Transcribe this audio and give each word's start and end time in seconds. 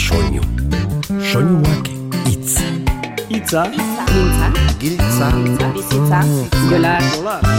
soinu. 0.00 0.42
Soinuak 1.32 1.88
itz. 2.32 2.56
Itza. 3.28 3.62
Giltza. 3.68 4.48
Giltza. 4.80 5.26
Bizitza. 5.74 6.20
Jolas. 6.70 7.04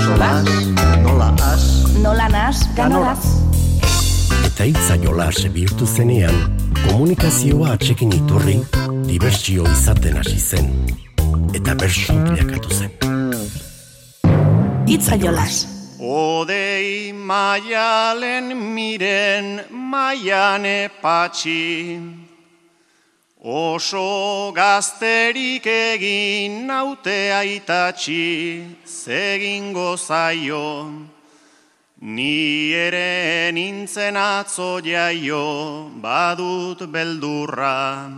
Solas. 0.05 0.49
Nola 1.04 1.29
as. 1.51 1.63
Nola 2.04 2.27
nas. 2.29 2.58
Ganolaz. 2.76 3.23
Eta 4.46 4.65
itza 4.65 4.97
jolas 5.04 5.44
bihurtu 5.54 5.85
zenean, 5.85 6.33
komunikazioa 6.87 7.76
atxekin 7.76 8.12
iturri, 8.17 8.58
dibertsio 9.08 9.67
izaten 9.71 10.17
hasi 10.17 10.39
zen. 10.39 10.71
Eta 11.53 11.76
bersu 11.76 12.17
bilakatu 12.26 12.73
zen. 12.73 12.92
Itza 14.87 15.15
jolas. 15.21 15.67
Odei 16.02 17.13
maialen 17.13 18.58
miren 18.58 19.62
maiane 19.70 20.89
patxi 21.02 22.20
Oso 23.41 24.54
gazterik 24.54 25.66
egin 25.66 26.68
naute 26.68 27.34
aitatxi 27.34 28.66
Zegingo 28.86 29.98
zaio. 29.98 30.94
Ni 32.02 32.73
ere 32.73 33.50
nintzen 33.52 34.16
atzo 34.16 34.77
jaio 34.86 35.90
Badut 35.90 36.86
beldurra. 36.86 38.14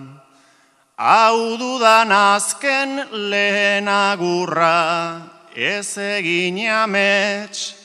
Hau 0.98 1.58
dudan 1.58 2.12
azken 2.12 3.08
lehen 3.32 3.88
agurra 3.88 5.32
ez 5.56 5.98
egin 5.98 6.58
amets, 6.68 7.76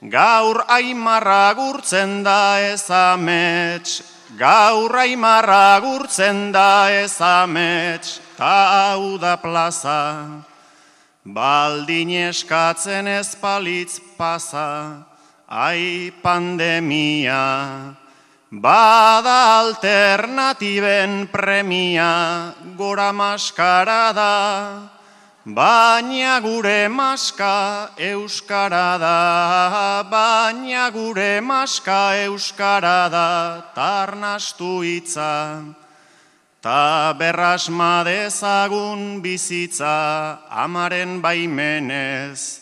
gaur 0.00 0.64
aimarra 0.68 1.52
gurtzen 1.54 2.22
da 2.22 2.60
ez 2.60 2.88
amets, 2.90 4.17
gaur 4.36 4.92
aimarra 4.92 5.80
gurtzen 5.80 6.52
da 6.52 6.90
ez 6.92 7.20
amets, 7.20 8.20
ta 8.36 8.92
hau 8.92 9.16
da 9.18 9.36
plaza, 9.40 10.44
baldin 11.24 12.10
eskatzen 12.28 13.06
ez 13.08 13.34
palitz 13.40 14.00
pasa, 14.18 15.06
ai 15.48 16.12
pandemia, 16.22 17.96
bada 18.50 19.64
alternatiben 19.64 21.28
premia, 21.32 22.52
gora 22.76 23.12
maskara 23.12 24.12
da, 24.12 24.97
Baina 25.48 26.42
gure 26.44 26.88
maska 26.92 27.96
euskara 27.96 28.98
da, 29.00 30.04
baina 30.04 30.90
gure 30.92 31.40
maska 31.40 32.20
euskara 32.26 33.08
da, 33.08 33.64
tarnastu 33.74 34.82
hitza. 34.84 35.64
Ta 36.60 37.14
berrasma 37.16 38.04
dezagun 38.04 39.22
bizitza, 39.22 40.36
amaren 40.50 41.22
baimenez, 41.22 42.60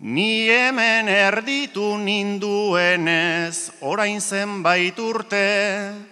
ni 0.00 0.44
hemen 0.44 1.08
erditu 1.08 1.96
ninduenez, 1.96 3.80
orain 3.80 4.20
zenbait 4.20 4.98
urte, 4.98 6.09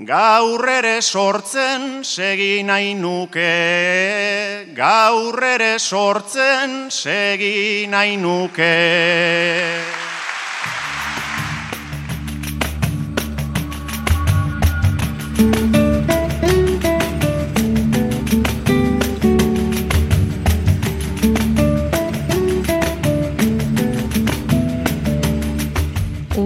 Gaur 0.00 0.64
ere 0.64 1.02
sortzen 1.02 2.00
segi 2.00 2.62
nahi 2.64 2.94
nuke, 2.96 4.72
gaur 4.72 5.44
ere 5.44 5.76
sortzen 5.78 6.88
segi 6.88 7.84
nahi 7.84 8.16
nuke. 8.16 10.09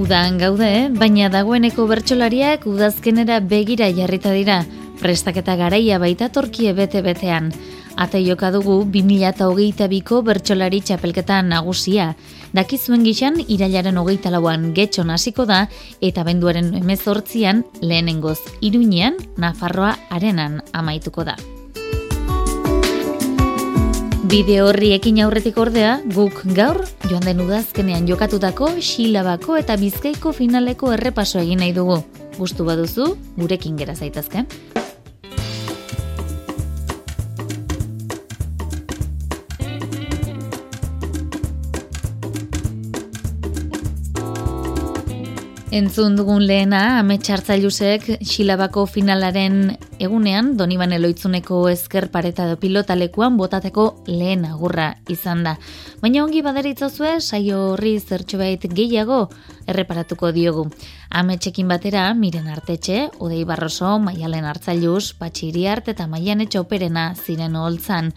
Udan 0.05 0.35
gaude, 0.37 0.91
baina 1.01 1.31
dagoeneko 1.33 1.87
bertsolariak 1.89 2.67
udazkenera 2.69 3.39
begira 3.41 3.87
jarrita 3.89 4.35
dira, 4.37 4.59
prestaketa 5.01 5.55
garaia 5.57 5.97
baita 6.03 6.29
torkie 6.29 6.75
bete-betean. 6.77 7.49
Ate 7.97 8.21
joka 8.27 8.51
dugu 8.53 8.83
2008ko 8.85 10.21
bertsolari 10.27 10.83
txapelketa 10.85 11.41
nagusia. 11.49 12.11
Dakizuen 12.53 13.09
gixan, 13.09 13.41
irailaren 13.49 13.97
hogeita 13.97 14.35
lauan 14.35 14.75
getxon 14.77 15.09
hasiko 15.15 15.49
da, 15.49 15.65
eta 16.05 16.29
benduaren 16.29 16.75
emezortzian, 16.83 17.65
lehenengoz 17.81 18.43
iruñean, 18.61 19.17
Nafarroa 19.41 19.97
arenan 20.13 20.61
amaituko 20.77 21.25
da. 21.25 21.41
Bideo 24.35 24.65
horri 24.67 24.89
ekin 24.91 25.21
aurretik 25.23 25.61
ordea, 25.63 25.93
guk 26.11 26.41
gaur, 26.57 26.81
joan 27.07 27.23
den 27.23 27.45
udazkenean 27.45 28.09
jokatutako 28.11 28.73
Xilabako 28.83 29.61
eta 29.61 29.79
Bizkaiko 29.79 30.35
finaleko 30.35 30.91
errepaso 30.97 31.39
egin 31.39 31.63
nahi 31.63 31.71
dugu. 31.77 32.01
Gustu 32.35 32.67
baduzu, 32.67 33.13
gurekin 33.39 33.79
gera 33.79 33.95
zaitazke. 33.95 34.43
Entzun 45.75 46.15
dugun 46.15 46.45
lehena, 46.47 47.01
ametsartzailusek 47.01 48.05
Xilabako 48.23 48.85
finalaren 48.87 49.73
egunean, 49.99 50.53
Doniban 50.55 50.95
Eloitzuneko 50.95 51.65
ezker 51.67 52.07
pareta 52.15 52.47
do 52.47 52.55
pilotalekuan 52.63 53.35
botateko 53.41 53.89
lehen 54.07 54.45
agurra 54.47 54.93
izan 55.11 55.43
da. 55.43 55.57
Baina 55.99 56.23
ongi 56.23 56.45
baderitzozue, 56.47 57.17
saio 57.19 57.59
horri 57.73 57.97
zertxo 57.99 58.39
gehiago 58.39 59.21
erreparatuko 59.67 60.31
diogu. 60.31 60.69
Ametxekin 61.11 61.67
batera, 61.67 62.07
miren 62.15 62.47
artetxe, 62.47 63.09
Odei 63.19 63.43
Barroso, 63.43 63.99
Maialen 63.99 64.45
Artzailuz, 64.45 65.15
Patxiri 65.19 65.67
Art 65.67 65.89
eta 65.89 66.07
Maian 66.07 66.41
Etxoperena 66.41 67.17
ziren 67.17 67.57
holtzan. 67.57 68.15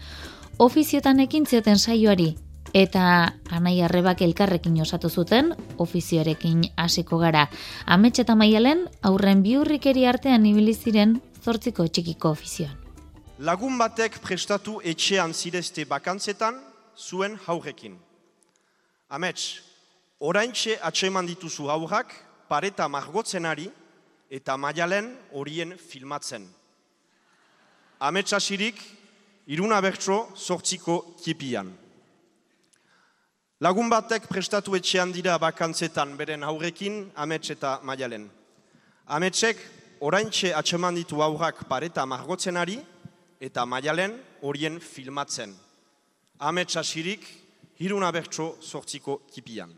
Ofiziotan 0.58 1.18
ekin 1.18 1.44
zioten 1.44 1.78
saioari, 1.78 2.36
eta 2.74 3.32
anai 3.50 3.80
arrebak 3.82 4.22
elkarrekin 4.22 4.80
osatu 4.82 5.08
zuten 5.08 5.54
ofizioarekin 5.78 6.62
hasiko 6.76 7.18
gara. 7.18 7.48
Amets 7.86 8.18
eta 8.18 8.34
maialen 8.34 8.86
aurren 9.02 9.42
biurrikeri 9.42 10.06
artean 10.06 10.46
ibili 10.46 10.74
ziren 10.74 11.20
zortziko 11.42 11.86
txikiko 11.88 12.30
ofizioan. 12.30 12.76
Lagun 13.38 13.78
batek 13.78 14.18
prestatu 14.20 14.80
etxean 14.82 15.32
zirezte 15.32 15.84
bakantzetan 15.86 16.58
zuen 16.98 17.38
haurekin. 17.46 17.96
Amets, 19.08 19.62
oraintxe 20.18 20.78
atseman 20.82 21.26
dituzu 21.26 21.68
haurrak 21.70 22.12
pareta 22.48 22.88
margotzenari 22.88 23.68
eta 24.30 24.56
maialen 24.56 25.14
horien 25.32 25.76
filmatzen. 25.78 26.48
Amets 28.00 28.32
asirik, 28.32 28.78
iruna 29.46 29.80
bertso 29.80 30.28
zortziko 30.36 31.16
kipian. 31.24 31.70
Lagun 33.58 33.88
batek 33.90 34.28
prestatu 34.30 34.76
etxean 34.78 35.10
dira 35.10 35.32
bakantzetan 35.42 36.12
beren 36.14 36.44
aurrekin 36.46 37.08
amets 37.18 37.50
eta 37.50 37.80
maialen. 37.82 38.28
Ametsek 39.10 39.58
oraintxe 39.98 40.52
atseman 40.54 40.94
ditu 40.94 41.18
aurrak 41.26 41.64
pareta 41.66 42.04
margotzenari 42.06 42.76
eta 43.40 43.64
maialen 43.66 44.14
horien 44.46 44.78
filmatzen. 44.78 45.56
Amets 46.38 46.76
asirik, 46.76 47.26
hiruna 47.80 48.12
bertso 48.14 48.46
sortziko 48.62 49.18
kipian. 49.34 49.74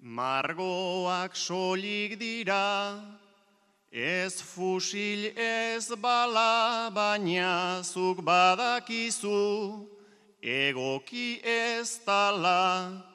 Margoak 0.00 1.32
solik 1.34 2.18
dira, 2.20 3.00
ez 3.90 4.36
fusil 4.42 5.32
ez 5.32 5.88
bala, 5.96 6.90
baina 6.92 7.80
zuk 7.80 8.20
badakizu, 8.20 9.88
egoki 10.42 11.40
ez 11.40 12.04
tala. 12.04 13.13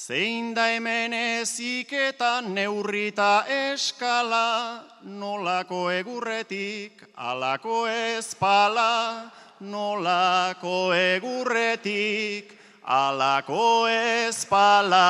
Zein 0.00 0.54
da 0.56 0.62
hemen 0.72 1.12
ezik 1.12 1.90
eta 1.92 2.40
neurrita 2.40 3.44
eskala, 3.52 4.80
nolako 5.04 5.80
egurretik, 5.92 7.02
alako 7.20 7.82
ezpala, 7.92 9.28
nolako 9.60 10.94
egurretik, 10.96 12.56
alako 12.80 13.68
ezpala. 13.92 15.04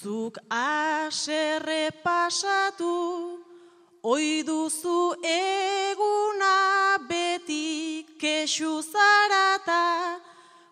Zuk 0.00 0.40
aserre 0.48 1.90
pasatu, 2.00 2.96
Oi 4.04 4.42
duzu 4.42 5.14
eguna 5.22 6.98
beti 7.08 8.04
kesu 8.18 8.82
zarata, 8.82 10.18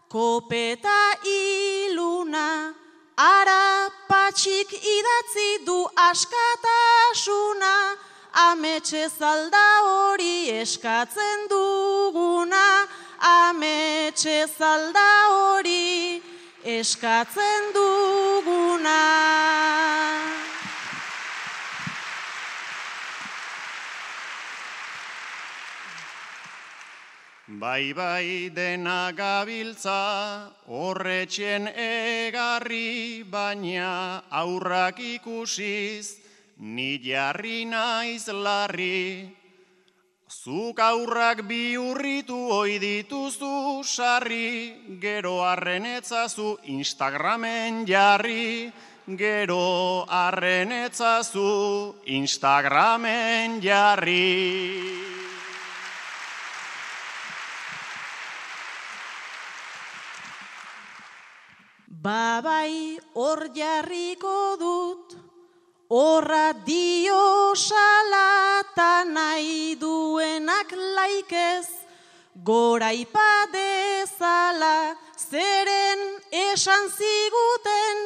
kopeta 0.09 1.15
iluna 1.23 2.75
patxik 4.09 4.73
idatzi 4.73 5.65
du 5.65 5.79
askatasuna, 6.09 7.75
ametxe 8.49 9.07
zalda 9.19 9.67
hori 9.87 10.51
eskatzen 10.63 11.47
duguna, 11.51 12.67
ametxe 13.21 14.39
zalda 14.59 15.11
hori 15.31 16.21
eskatzen 16.65 17.73
duguna. 17.75 18.99
Bai 27.61 27.93
bai 27.93 28.49
dena 28.57 29.13
gabiltza, 29.13 30.49
horretxen 30.65 31.69
egarri, 31.77 33.23
baina 33.29 34.23
aurrak 34.31 34.97
ikusiz, 34.97 36.17
ni 36.57 36.97
jarri 37.05 37.67
naiz 37.69 38.29
larri. 38.33 39.29
Zuk 40.31 40.81
aurrak 40.81 41.45
bi 41.45 41.77
urritu 41.77 42.41
oi 42.63 42.79
dituzu 42.81 43.85
sarri, 43.85 44.97
gero 44.99 45.45
arrenetzazu 45.45 46.57
Instagramen 46.65 47.85
jarri, 47.85 48.73
gero 49.05 50.07
arrenetzazu 50.09 51.53
Instagramen 52.07 53.61
jarri. 53.61 55.20
Babai 62.01 62.97
hor 63.13 63.51
jarriko 63.53 64.57
dut, 64.57 65.13
horra 65.93 66.55
dio 66.65 67.53
salata 67.55 69.05
nahi 69.05 69.77
duenak 69.77 70.73
laikez, 70.73 71.69
gora 72.43 72.89
ipadezala, 72.97 74.97
zeren 75.29 76.01
esan 76.33 76.89
ziguten, 76.89 78.03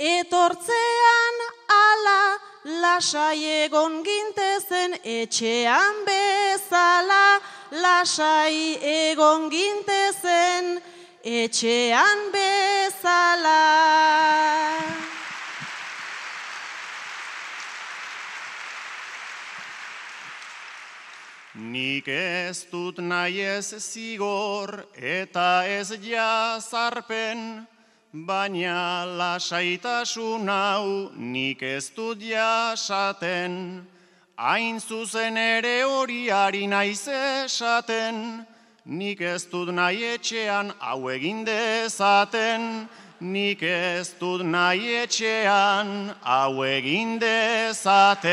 etortzean 0.00 1.36
ala, 1.76 2.40
lasai 2.80 3.68
egon 3.68 4.00
gintezen 4.00 4.96
etxean 5.04 6.04
bezala, 6.08 7.24
lasai 7.84 8.80
egon 8.96 9.50
gintezen 9.52 10.95
etxean 11.26 12.30
bezala. 12.30 13.62
Nik 21.58 22.06
ez 22.06 22.66
dut 22.70 23.02
nahi 23.02 23.42
ez 23.42 23.74
zigor 23.82 24.86
eta 24.94 25.66
ez 25.66 25.90
jazarpen, 25.98 27.66
baina 28.12 29.04
lasaitasun 29.18 30.46
hau 30.46 31.10
nik 31.16 31.62
ez 31.62 31.90
dut 31.90 32.22
jasaten. 32.22 33.82
Hain 34.36 34.78
zuzen 34.78 35.36
ere 35.36 35.82
hori 35.82 36.30
ari 36.30 36.66
naiz 36.66 37.08
esaten, 37.08 38.46
nik 38.86 39.20
ez 39.20 39.44
dut 39.50 39.68
nahi 39.74 40.04
etxean 40.14 40.70
hau 40.78 41.08
egin 41.10 41.44
dezaten, 41.44 42.88
nik 43.20 43.62
ez 43.62 44.14
dut 44.20 44.42
nahi 44.46 45.02
etxean 45.02 46.14
hau 46.22 46.62
egin 46.62 47.18
dezaten. 47.18 48.30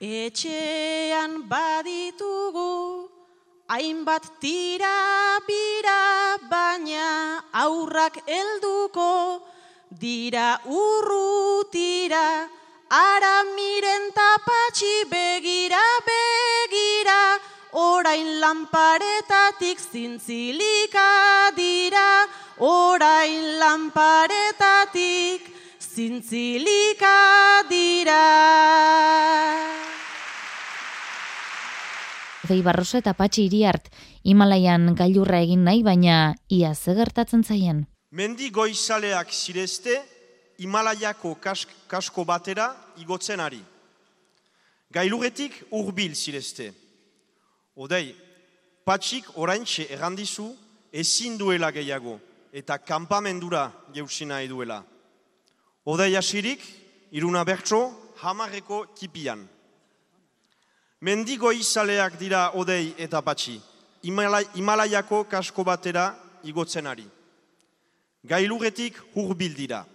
Etxean 0.00 1.46
baditugu, 1.46 3.06
hainbat 3.68 4.26
tira 4.40 5.38
bira, 5.46 6.36
baina 6.50 7.44
aurrak 7.52 8.16
helduko, 8.26 9.44
dira 9.90 10.60
urrutira, 10.66 12.46
ara 12.90 13.36
miren 13.56 14.10
tapatxi 14.14 15.10
begira 15.10 15.82
begira, 16.06 17.38
orain 17.74 18.38
lanparetatik 18.40 19.82
zintzilika 19.82 21.50
dira, 21.56 22.26
orain 22.58 23.58
lanparetatik 23.58 25.50
zintzilika 25.82 27.66
dira. 27.68 28.24
Dei 32.46 32.62
Barroso 32.62 32.98
eta 32.98 33.14
Patxi 33.14 33.44
Iriart 33.46 33.90
Himalaian 34.26 34.94
gailurra 34.94 35.38
egin 35.42 35.62
nahi, 35.66 35.82
baina 35.86 36.34
ia 36.48 36.74
ze 36.74 36.94
gertatzen 36.94 37.44
zaien. 37.44 37.89
Mendi 38.10 38.50
goizaleak 38.50 39.30
zirezte, 39.30 40.00
Himalaiako 40.60 41.36
kask, 41.40 41.68
kasko 41.88 42.24
batera 42.24 42.66
igotzen 43.00 43.40
ari. 43.40 43.60
Gailuretik 44.92 45.54
urbil 45.70 46.12
zirezte. 46.14 46.66
Odei, 47.76 48.10
patxik 48.84 49.30
oraintxe 49.38 49.86
errandizu 49.94 50.50
ezin 50.92 51.38
duela 51.38 51.70
gehiago 51.70 52.18
eta 52.52 52.76
kanpamendura 52.82 53.70
jeusi 53.94 54.26
nahi 54.26 54.50
duela. 54.50 54.82
Odei 55.86 56.16
asirik, 56.18 56.60
iruna 57.12 57.44
bertso, 57.44 57.80
hamarreko 58.20 58.82
tipian. 58.98 59.46
Mendigo 61.00 61.52
izaleak 61.52 62.18
dira 62.18 62.50
odei 62.58 62.92
eta 62.98 63.22
patxi, 63.22 63.56
Himalaiako 64.02 65.24
kasko 65.30 65.64
batera 65.64 66.10
igotzen 66.44 66.86
ari. 66.86 67.06
Gailuretik 68.24 68.96
hurbil 69.14 69.54
dira. 69.56 69.86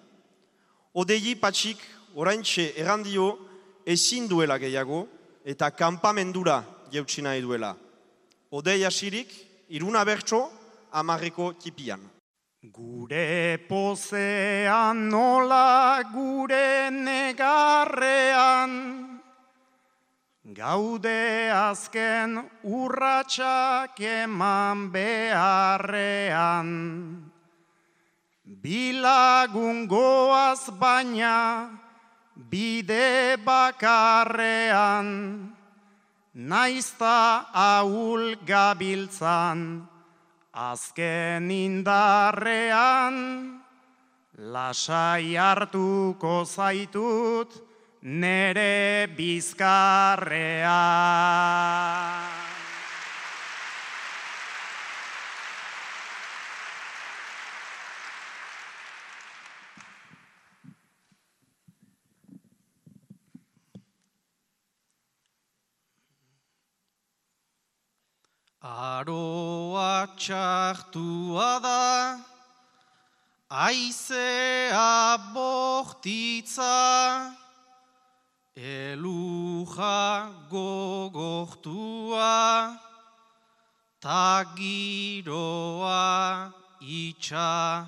Odei 0.94 1.36
patxik 1.36 1.77
oraintxe 2.16 2.73
errandio 2.78 3.38
ezin 3.85 4.28
duela 4.28 4.57
gehiago 4.57 5.07
eta 5.45 5.71
kanpamendura 5.71 6.64
jeutsi 6.92 7.21
nahi 7.21 7.42
duela. 7.42 7.76
Odei 8.52 8.85
asirik, 8.85 9.30
iruna 9.69 10.06
bertso, 10.06 10.50
amarreko 10.92 11.54
tipian. 11.59 12.00
Gure 12.64 13.57
pozean 13.68 15.09
nola 15.09 16.02
gure 16.14 16.90
negarrean, 16.92 18.71
Gaude 20.45 21.50
azken 21.50 22.38
urratsak 22.61 23.97
eman 23.97 24.92
beharrean, 24.94 26.69
Bilagun 28.66 29.86
goaz 29.86 30.74
baina 30.81 31.69
bide 32.34 33.38
bakarrean, 33.45 35.10
Naizta 36.34 37.45
ahul 37.54 38.36
gabiltzan, 38.42 39.86
azken 40.52 41.52
indarrean, 41.52 43.16
Lasai 44.36 45.38
hartuko 45.38 46.44
zaitut, 46.44 47.54
nere 48.02 49.07
bizkarrea. 49.16 50.81
Aroa 68.66 70.10
txartua 70.18 71.62
da, 71.62 72.18
aizea 73.48 75.18
bortitza, 75.34 77.36
Eluja 78.57 80.31
gogortua, 80.50 82.34
tagiroa 84.02 85.94
itxa, 86.81 87.86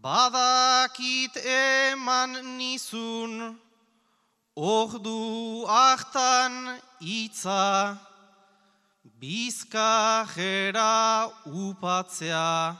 badakit 0.00 1.36
eman 1.44 2.56
nizun, 2.56 3.58
ordu 4.56 5.66
hartan 5.68 6.80
itza, 7.00 7.98
bizkajera 9.22 11.30
upatzea, 11.46 12.74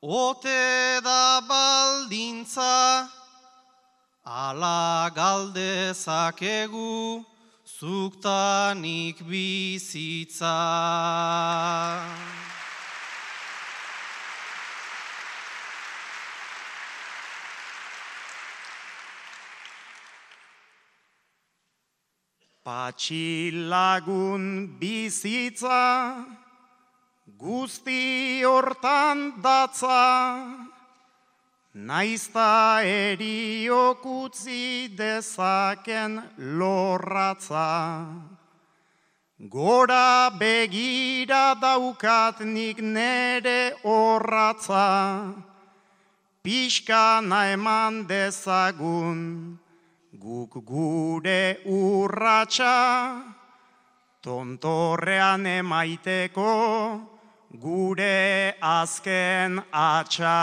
ote 0.00 1.00
da 1.04 1.44
baldintza, 1.44 3.04
ala 4.24 5.10
galdezakegu, 5.14 7.24
zuktanik 7.78 9.20
bizitza. 9.28 10.56
Patxilagun 22.64 24.44
bizitza, 24.80 26.24
guzti 27.36 28.40
hortan 28.40 29.36
datza, 29.42 30.64
naizta 31.74 32.80
eriokutzi 32.80 34.88
dezaken 34.96 36.22
lorratza. 36.38 38.06
Gora 39.38 40.30
begira 40.30 41.54
daukat 41.60 42.40
nik 42.40 42.80
nere 42.80 43.74
horratza, 43.84 45.34
pixka 46.42 47.20
eman 47.52 48.06
dezagun, 48.08 49.58
guk 50.24 50.54
gure 50.64 51.60
urratsa, 51.68 53.20
tontorrean 54.24 55.44
emaiteko 55.44 56.52
gure 57.60 58.56
azken 58.56 59.60
atxa. 59.68 60.38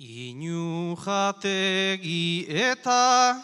Inu 0.00 0.96
jategi 1.04 2.48
eta 2.48 3.36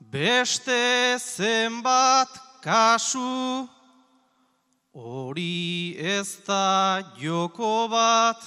beste 0.00 1.20
zenbat 1.20 2.32
kasu, 2.64 3.75
hori 4.96 5.94
ez 6.00 6.38
da 6.46 7.02
joko 7.20 7.88
bat, 7.92 8.40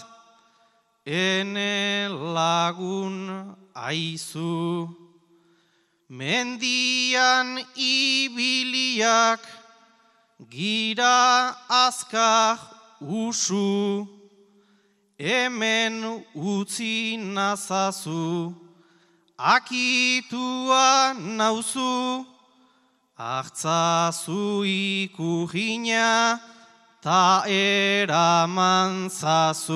ene 1.06 2.10
lagun 2.10 3.56
aizu. 3.76 4.90
Mendian 6.10 7.62
ibiliak 7.78 9.46
gira 10.50 11.54
azkar 11.70 12.58
usu, 13.00 14.08
hemen 15.20 16.26
utzi 16.34 17.18
nazazu, 17.18 18.56
akitua 19.38 21.14
nauzu, 21.14 22.26
Artzazu 23.20 24.64
ikurina 24.64 26.40
ta 27.04 27.44
eraman 27.46 29.10
zazu. 29.12 29.76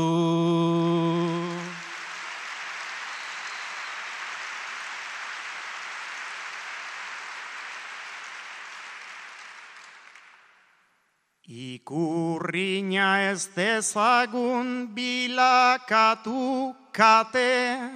Ikurrina 11.43 13.27
ez 13.27 13.47
dezagun 13.51 14.87
bilakatu 14.95 16.73
kate, 16.93 17.91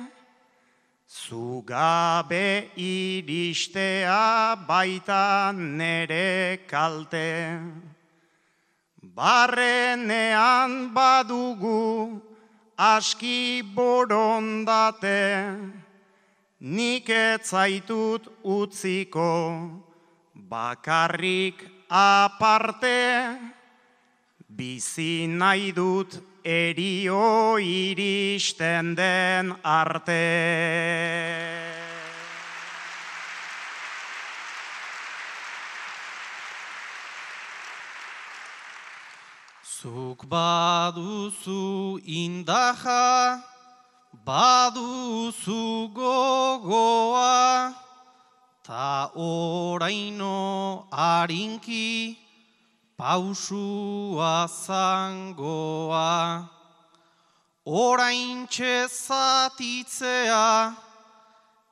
Zugabe 1.18 2.70
iristea 2.78 4.56
baita 4.68 5.52
nere 5.52 6.62
kalte. 6.70 7.58
Barrenean 9.02 10.94
badugu 10.94 12.22
aski 12.78 13.64
borondate, 13.76 15.58
nik 16.62 17.10
etzaitut 17.10 18.30
utziko 18.44 19.34
bakarrik 20.36 21.66
aparte, 21.90 23.02
bizi 24.48 25.26
nahi 25.26 25.74
dut 25.74 26.22
erio 26.48 27.60
iristen 27.60 28.96
den 28.96 29.52
arte. 29.64 30.24
Zuk 39.62 40.24
baduzu 40.32 42.00
indaja, 42.08 43.44
baduzu 44.26 45.92
gogoa, 45.92 47.76
ta 48.64 49.12
oraino 49.16 50.88
harinki, 50.92 52.16
pausua 52.98 54.50
zangoa. 54.50 56.50
Orain 57.66 58.48
txezatitzea, 58.48 60.76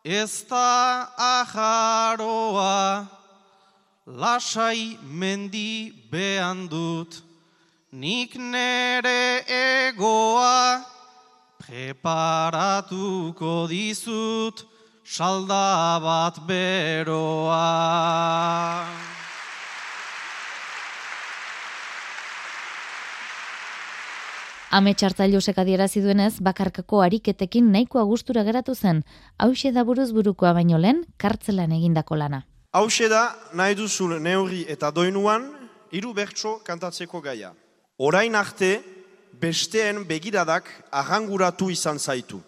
ez 0.04 0.44
da 0.50 1.10
ajaroa, 1.18 3.08
lasai 4.06 4.98
mendi 5.02 5.92
behan 6.12 6.68
dut, 6.68 7.22
nik 7.92 8.36
nere 8.38 9.44
egoa, 9.48 10.86
preparatuko 11.58 13.68
dizut, 13.72 14.66
salda 15.02 16.00
bat 16.04 16.40
beroa. 16.46 17.66
Ame 24.72 24.94
txartzailosek 24.98 25.58
adierazi 25.62 26.02
duenez, 26.02 26.40
bakarkako 26.42 27.02
ariketekin 27.06 27.72
nahikoa 27.72 28.04
gustura 28.10 28.44
geratu 28.44 28.74
zen, 28.76 29.04
hause 29.38 29.72
da 29.72 29.84
buruz 29.84 30.12
burukoa 30.12 30.54
baino 30.54 30.78
lehen, 30.78 31.06
kartzelan 31.18 31.72
egindako 31.72 32.16
lana. 32.16 32.46
Hauxe 32.74 33.08
da, 33.10 33.36
nahi 33.54 33.76
duzun 33.76 34.22
neurri 34.24 34.66
eta 34.68 34.92
doinuan, 34.92 35.48
hiru 35.92 36.14
bertso 36.14 36.60
kantatzeko 36.66 37.22
gaia. 37.22 37.54
Orain 37.98 38.36
arte, 38.36 38.82
besteen 39.40 40.04
begiradak 40.08 40.68
arranguratu 40.92 41.70
izan 41.72 42.00
zaitu. 42.00 42.42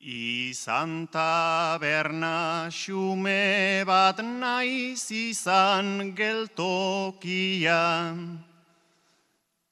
Izan 0.00 1.06
taberna 1.12 2.68
xume 2.70 3.84
bat 3.86 4.22
naiz 4.22 5.10
izan 5.10 6.14
geltokian. 6.16 7.18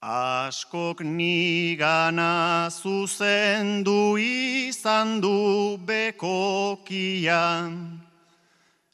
Askok 0.03 1.01
nigana 1.01 2.69
zuzendu 2.71 4.19
izan 4.19 5.21
du 5.21 5.79
bekokian. 5.79 8.01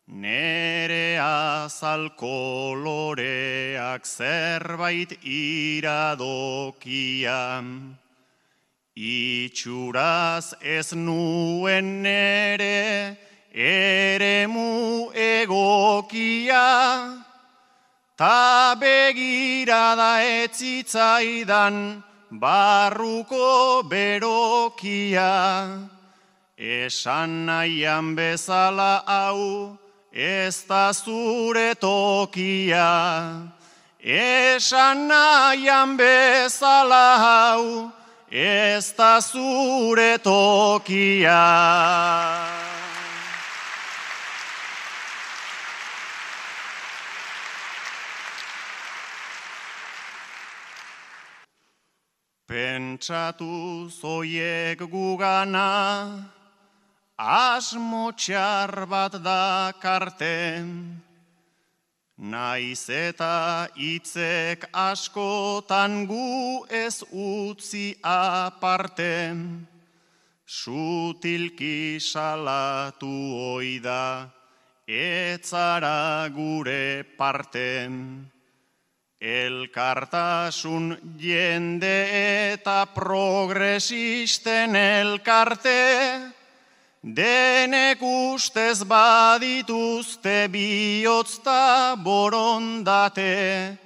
Nere 0.07 1.19
azal 1.19 2.11
koloreak 2.17 4.07
zerbait 4.07 5.13
iradokian. 5.25 6.29
Itxuraz 8.95 10.55
ez 10.61 10.93
nuen 10.93 12.03
nere 12.03 13.17
eremu 13.53 15.11
egokia. 15.15 17.32
Ta 18.17 18.77
begirada 18.79 20.21
etzitzaidan 20.21 22.03
barruko 22.31 23.83
berokia. 23.89 25.89
Esan 26.59 27.47
nahian 27.47 28.15
bezala 28.15 29.03
hau 29.07 29.79
ez 30.13 30.63
da 30.69 30.93
zure 30.93 31.75
tokia. 31.75 33.49
Esan 33.99 35.09
nahian 35.09 35.97
bezala 35.97 37.17
hau 37.25 37.91
ez 38.31 38.93
da 38.93 39.21
zure 39.21 40.19
tokia. 40.19 42.62
Pentsatu 52.53 53.89
zoiek 53.89 54.77
gugana, 54.93 56.29
asmo 57.17 58.11
txar 58.13 58.85
bat 58.91 59.15
da 59.25 59.73
karten, 59.81 61.01
naiz 62.19 62.85
eta 62.93 63.69
itzek 63.73 64.69
askotan 64.69 66.05
gu 66.05 66.69
ez 66.69 67.01
utzi 67.09 67.97
aparten, 68.05 69.65
sutilki 70.45 71.97
salatu 71.97 73.17
oida, 73.57 74.29
etzara 74.85 76.29
gure 76.37 77.01
parten. 77.17 78.29
Elkartasun 79.23 80.97
jende 81.15 81.99
eta 82.43 82.89
progresisten 82.91 84.75
elkarte, 84.75 86.33
denek 87.07 88.03
ustez 88.03 88.83
badituzte 88.83 90.49
bihotzta 90.51 91.95
borondate, 92.03 93.79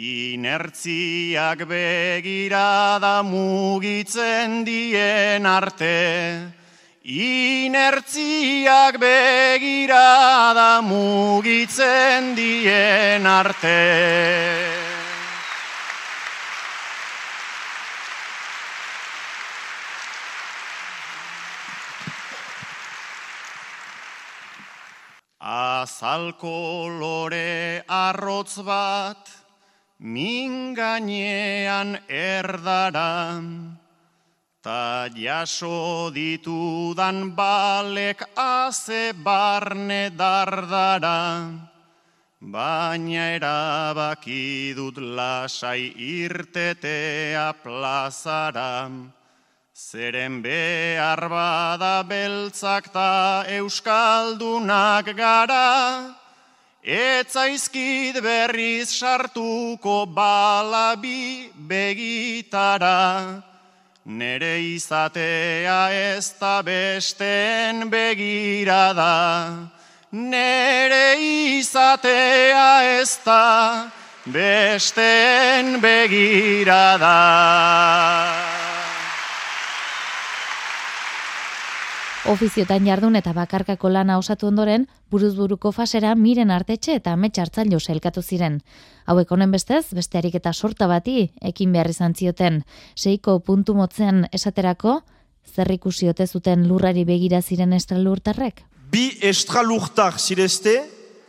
inertziak 0.00 1.68
begirada 1.68 3.20
mugitzen 3.20 4.64
dien 4.64 5.44
arte, 5.44 6.63
Inertziak 7.04 8.96
begirada 8.96 10.80
mugitzen 10.80 12.32
dien 12.34 13.26
arte. 13.28 14.72
Azalko 25.44 26.88
lore 26.88 27.84
arrotz 27.84 28.64
bat, 28.64 29.28
minganean 30.00 32.00
erdaran, 32.08 33.76
Ta 34.64 35.12
jaso 35.12 36.08
ditudan 36.08 37.36
balek 37.36 38.24
aze 38.34 39.12
barne 39.12 40.08
dardara, 40.16 41.52
baina 42.40 43.36
erabaki 43.36 44.72
dut 44.72 44.96
lasai 44.96 45.92
irtetea 45.92 47.52
plazara. 47.60 48.88
Zeren 49.76 50.40
behar 50.40 51.28
bada 51.28 52.00
beltzak 52.08 52.90
ta 52.90 53.44
euskaldunak 53.44 55.14
gara, 55.14 56.08
etzaizkit 56.80 58.16
berriz 58.16 58.88
sartuko 58.88 60.08
balabi 60.08 61.52
begitara. 61.52 63.52
Nere 64.06 64.60
izatea 64.60 65.88
ez 65.90 66.34
da 66.38 66.60
besten 66.62 67.88
begirada, 67.88 69.70
nere 70.12 71.16
izatea 71.56 73.00
ez 73.00 73.18
da 73.24 73.88
besten 74.26 75.80
begirada. 75.80 77.16
Ofiziotan 82.24 82.86
jardun 82.88 83.18
eta 83.18 83.34
bakarkako 83.36 83.90
lana 83.92 84.14
osatu 84.16 84.46
ondoren, 84.48 84.86
buruzburuko 85.12 85.72
fasera 85.76 86.14
miren 86.16 86.48
artetxe 86.50 86.94
eta 86.96 87.12
metxartzal 87.20 87.68
jo 87.68 87.76
elkatu 87.92 88.22
ziren. 88.22 88.62
Hauek 89.04 89.30
honen 89.30 89.50
bestez, 89.52 89.92
bestearik 89.92 90.34
eta 90.40 90.54
sorta 90.54 90.86
bati, 90.88 91.30
ekin 91.42 91.72
behar 91.72 91.90
izan 91.92 92.14
zioten, 92.14 92.64
seiko 92.96 93.40
puntu 93.40 93.74
motzean 93.74 94.26
esaterako, 94.32 95.02
zer 95.44 95.70
ikusi 95.70 96.08
ote 96.08 96.26
zuten 96.26 96.66
lurrari 96.66 97.04
begira 97.04 97.42
ziren 97.42 97.72
estralurtarrek? 97.76 98.64
Bi 98.90 99.18
estralurtar 99.20 100.18
zirezte, 100.18 100.82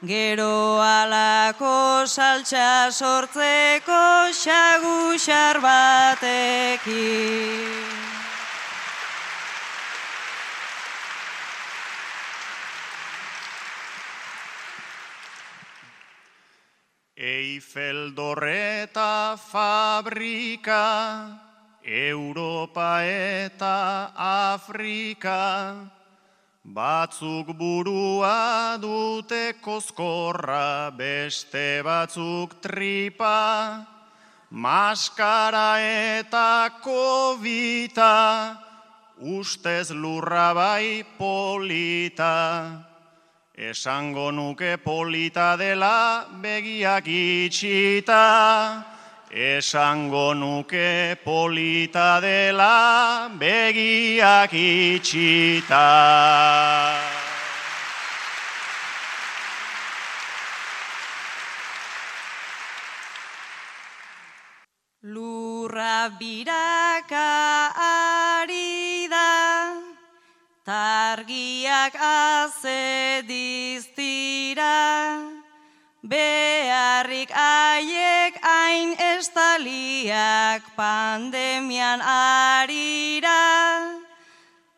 Gero 0.01 0.81
alako 0.81 2.09
saltsa 2.09 2.89
sortzeko 2.89 4.33
xaguxar 4.33 5.61
batekin. 5.61 6.89
Eiffel 17.15 18.17
dorreta 18.17 19.37
fabrika, 19.37 21.37
Europa 21.85 23.05
eta 23.05 24.17
Afrika, 24.17 26.00
batzuk 26.65 27.57
burua 27.57 28.77
dute 28.81 29.55
koskorra, 29.63 30.93
beste 30.97 31.83
batzuk 31.83 32.61
tripa, 32.61 33.87
maskara 34.51 35.81
eta 35.81 36.71
kovita, 36.83 38.59
ustez 39.21 39.91
lurra 39.91 40.53
bai 40.55 41.05
polita. 41.19 42.87
Esango 43.57 44.31
nuke 44.33 44.79
polita 44.81 45.57
dela 45.57 46.27
begiak 46.41 47.05
itxita, 47.05 48.90
Esango 49.31 50.35
nuke 50.35 51.15
polita 51.25 52.21
dela 52.21 53.31
begiak 53.39 54.53
itxita. 54.53 55.87
Lurra 65.05 66.11
biraka 66.19 67.71
ari 67.79 69.07
da, 69.09 69.79
targiak 70.67 71.95
azediztira, 71.95 73.41
Beharrik 76.01 77.29
aiek 77.29 78.33
hain 78.41 78.97
estaliak 78.97 80.65
pandemian 80.73 82.01
arira, 82.01 84.01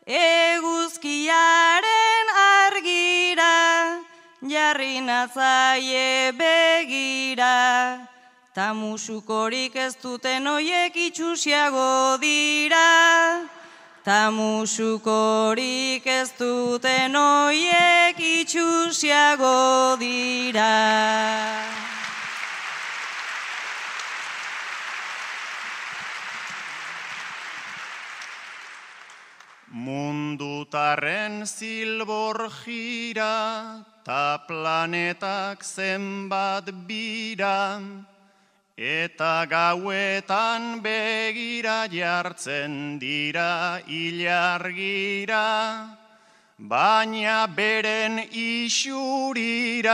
eguzkiaren 0.03 2.27
argira, 2.67 4.03
jarri 4.43 4.99
natzaie 4.99 6.35
begira, 6.35 8.03
ta 8.53 8.73
musukorik 8.75 9.79
ez 9.79 9.95
duten 9.95 10.47
oiek 10.47 10.91
itxusiago 11.07 12.19
dira. 12.19 13.62
Ta 14.03 14.29
musukorik 14.31 16.03
ez 16.05 16.35
duten 16.35 17.15
oiek 17.15 18.19
itxusiago 18.19 19.95
dira. 19.95 20.75
Mundutaren 29.71 31.47
zilbor 31.47 32.51
jira, 32.61 33.83
ta 34.03 34.37
planetak 34.47 35.63
zenbat 35.63 36.67
bira, 36.85 37.79
eta 38.77 39.45
gauetan 39.45 40.81
begira 40.81 41.87
jartzen 41.91 42.99
dira 42.99 43.79
ilargira, 43.85 45.97
baina 46.57 47.47
beren 47.47 48.19
isurira 48.33 49.93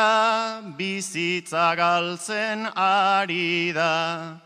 bizitza 0.78 1.76
galtzen 1.76 2.68
ari 2.76 3.74
da. 3.74 4.40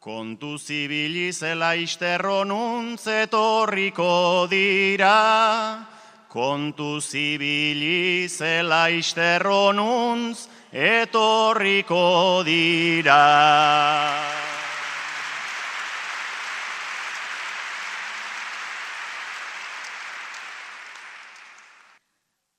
Kontu 0.00 0.58
zibili 0.58 1.32
zela 1.32 1.74
isterronuntzetorriko 1.76 4.46
dira, 4.48 5.86
kontu 6.28 7.00
zibili 7.00 8.28
zela 8.28 8.88
isterronuntz 8.88 10.48
etorriko 10.72 12.42
dira. 12.46 13.26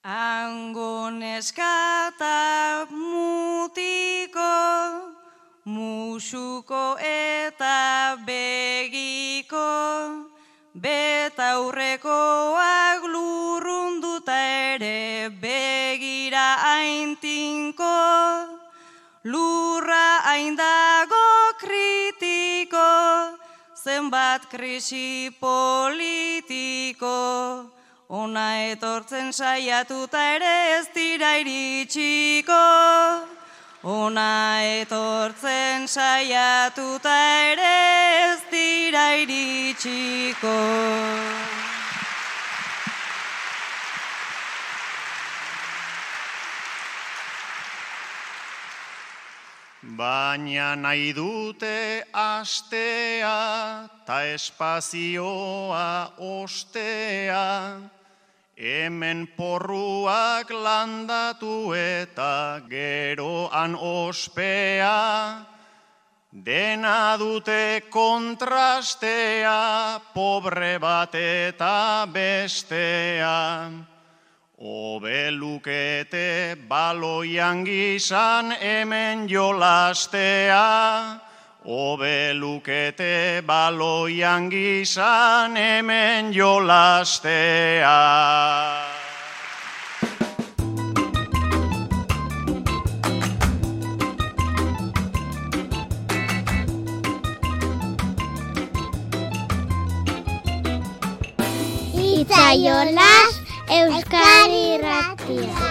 Angon 0.04 1.24
eskata 1.24 2.88
mutiko, 2.92 4.42
musuko 5.66 6.98
eta 7.00 8.18
begiko, 8.26 9.70
betaurrekoak 10.76 13.04
lurrunduta 13.08 14.11
ere 14.76 15.30
begira 15.42 16.48
aintinko, 16.76 17.98
lurra 19.26 20.08
aindago 20.34 21.28
kritiko, 21.60 22.88
zenbat 23.76 24.50
krisi 24.50 25.32
politiko, 25.40 27.18
ona 28.12 28.48
etortzen 28.72 29.32
saiatuta 29.32 30.20
ere 30.36 30.56
ez 30.78 30.88
dira 30.96 31.38
iritsiko. 31.40 32.60
Ona 33.84 34.62
etortzen 34.82 35.88
saiatuta 35.88 37.16
ere 37.54 37.72
ez 38.28 38.42
dira 38.52 39.06
iritsiko. 39.24 40.58
Baina 49.98 50.76
nahi 50.76 51.12
dute 51.12 52.04
astea, 52.14 53.90
ta 54.06 54.24
espazioa 54.24 56.14
ostea, 56.18 57.82
hemen 58.56 59.28
porruak 59.36 60.50
landatu 60.50 61.76
eta 61.76 62.62
geroan 62.70 63.76
ospea, 63.76 65.44
dena 66.32 67.18
dute 67.20 67.84
kontrastea, 67.90 70.00
pobre 70.14 70.78
bat 70.80 71.16
eta 71.16 72.08
bestea. 72.08 73.91
Obe 74.60 75.32
lukete 75.32 76.56
baloian 76.68 77.66
gizan 77.66 78.52
hemen 78.52 79.28
jolastea, 79.28 81.20
Obe 81.66 82.34
lukete 82.34 83.42
baloian 83.46 84.50
gizan 84.50 85.56
hemen 85.56 86.34
jolastea. 86.34 87.98
Itzaiolas 101.94 103.31
Euskadi 103.72 104.82
Ratia. 104.84 105.70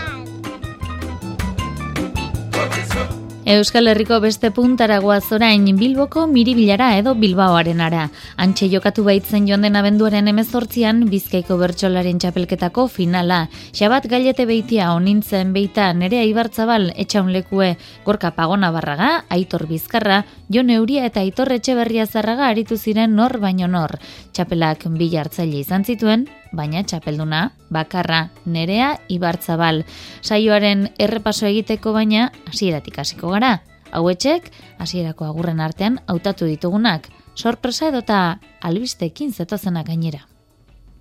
Euskal 3.44 3.90
Herriko 3.90 4.16
beste 4.24 4.48
puntaragoa 4.56 5.18
zorain 5.20 5.66
Bilboko 5.76 6.24
miribilara 6.30 6.94
edo 6.96 7.12
Bilbaoaren 7.18 7.82
ara. 7.84 8.06
Antxe 8.40 8.70
jokatu 8.72 9.04
baitzen 9.04 9.44
joan 9.50 9.66
den 9.66 9.76
abenduaren 9.76 10.32
emezortzian, 10.32 11.04
Bizkaiko 11.12 11.58
bertsolaren 11.60 12.16
txapelketako 12.22 12.86
finala. 12.88 13.42
Xabat 13.76 14.08
gailete 14.08 14.48
beitia 14.48 14.94
onintzen 14.94 15.52
beita 15.52 15.92
nerea 15.92 16.24
ibartzabal 16.24 16.94
etxaun 16.96 17.34
lekue 17.36 17.74
gorka 18.08 18.32
pagona 18.32 18.72
barraga, 18.72 19.26
aitor 19.28 19.68
bizkarra, 19.68 20.22
jo 20.48 20.64
neuria 20.64 21.04
eta 21.04 21.20
aitor 21.20 21.52
etxeberria 21.52 22.06
zarraga 22.06 22.48
aritu 22.48 22.80
ziren 22.80 23.12
nor 23.12 23.42
baino 23.44 23.68
nor. 23.68 23.98
Txapelak 24.32 24.88
bila 24.96 25.26
hartzaile 25.26 25.60
izan 25.60 25.84
zituen, 25.84 26.30
baina 26.52 26.82
txapelduna 26.84 27.52
bakarra 27.70 28.28
nerea 28.44 28.98
ibartzabal. 29.08 29.84
Saioaren 30.22 30.90
errepaso 30.98 31.46
egiteko 31.46 31.92
baina 31.96 32.30
hasieratik 32.48 32.98
hasiko 32.98 33.30
gara. 33.34 33.60
Hauetxek 33.90 34.50
hasierako 34.78 35.24
agurren 35.26 35.60
artean 35.60 35.98
hautatu 36.06 36.46
ditugunak. 36.46 37.08
Sorpresa 37.34 37.88
edota 37.88 38.40
albistekin 38.60 39.32
zetozenak 39.32 39.86
gainera. 39.86 40.26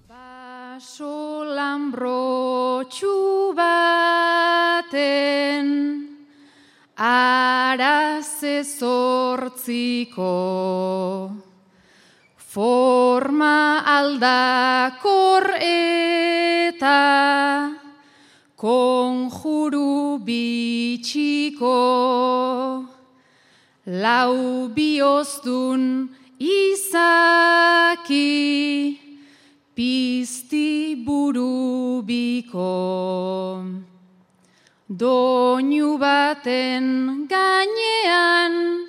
Baso 0.10 1.44
lambrotxu 1.46 3.54
baten 3.58 5.68
araze 6.96 8.64
zortziko 8.64 10.30
Forma 12.60 13.88
aldakor 13.88 15.46
eta 15.64 17.00
konjuru 18.60 20.20
bitxiko 20.28 21.78
lau 24.04 24.68
biozdun 24.76 26.12
izaki 26.36 27.00
pizti 29.72 31.00
burubiko. 31.08 32.76
Doinu 34.92 35.96
baten 35.96 36.86
gainean 37.32 38.89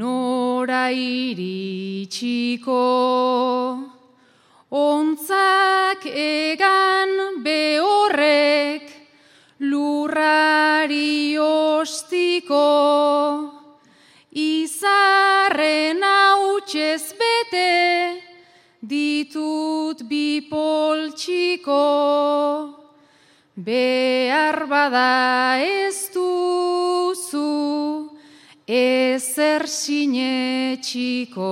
nora 0.00 0.88
iritsiko. 0.92 2.84
Ontzak 4.70 6.06
egan 6.06 7.42
behorrek 7.44 8.86
lurrari 9.60 11.36
ostiko, 11.36 12.68
izarren 14.32 16.00
hautsez 16.06 17.12
bete 17.20 18.22
ditut 18.80 19.98
bipoltsiko, 20.08 21.82
behar 23.68 24.64
bada 24.70 25.58
ez 25.60 26.09
ezer 28.70 29.66
sinetxiko, 29.66 31.50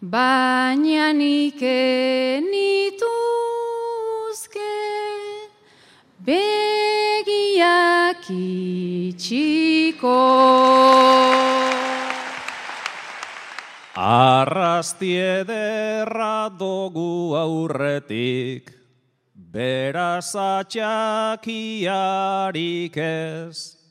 baina 0.00 1.12
nik 1.12 1.60
nituzke 2.48 2.96
begiak 6.24 8.24
itxiko. 8.32 10.16
Arrastie 13.92 15.44
derra 15.44 16.48
dogu 16.48 17.36
aurretik, 17.36 18.72
beraz 19.36 20.32
atxakiarik 20.32 22.96
ez, 22.96 23.81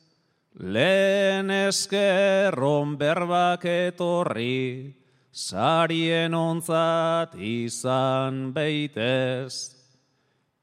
lehen 0.62 1.50
eskerron 1.50 2.98
berbak 2.98 3.66
etorri, 3.66 4.94
sarien 5.34 6.34
ontzat 6.38 7.34
izan 7.36 8.54
beitez. 8.54 9.76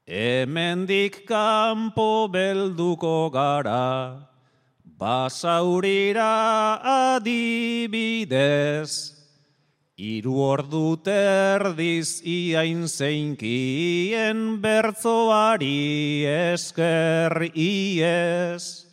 Hemendik 0.07 1.27
kanpo 1.27 2.29
belduko 2.31 3.29
gara, 3.29 4.29
basaurira 4.97 6.79
adibidez, 7.15 9.19
Iru 9.99 10.37
ordu 10.39 10.95
terdiz 11.03 12.23
iain 12.23 12.87
zeinkien 12.87 14.61
bertzoari 14.63 16.23
esker 16.23 17.51
iez. 17.51 18.88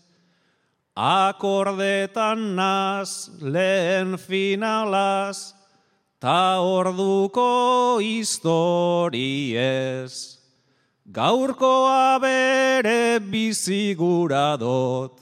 Akordetan 0.97 2.57
naz 2.57 3.29
lehen 3.39 4.17
finalaz, 4.17 5.53
ta 6.19 6.57
orduko 6.57 8.01
historiez. 8.01 9.29
Gaurkoa 11.13 12.19
bere 12.19 13.21
biziguradot, 13.21 15.21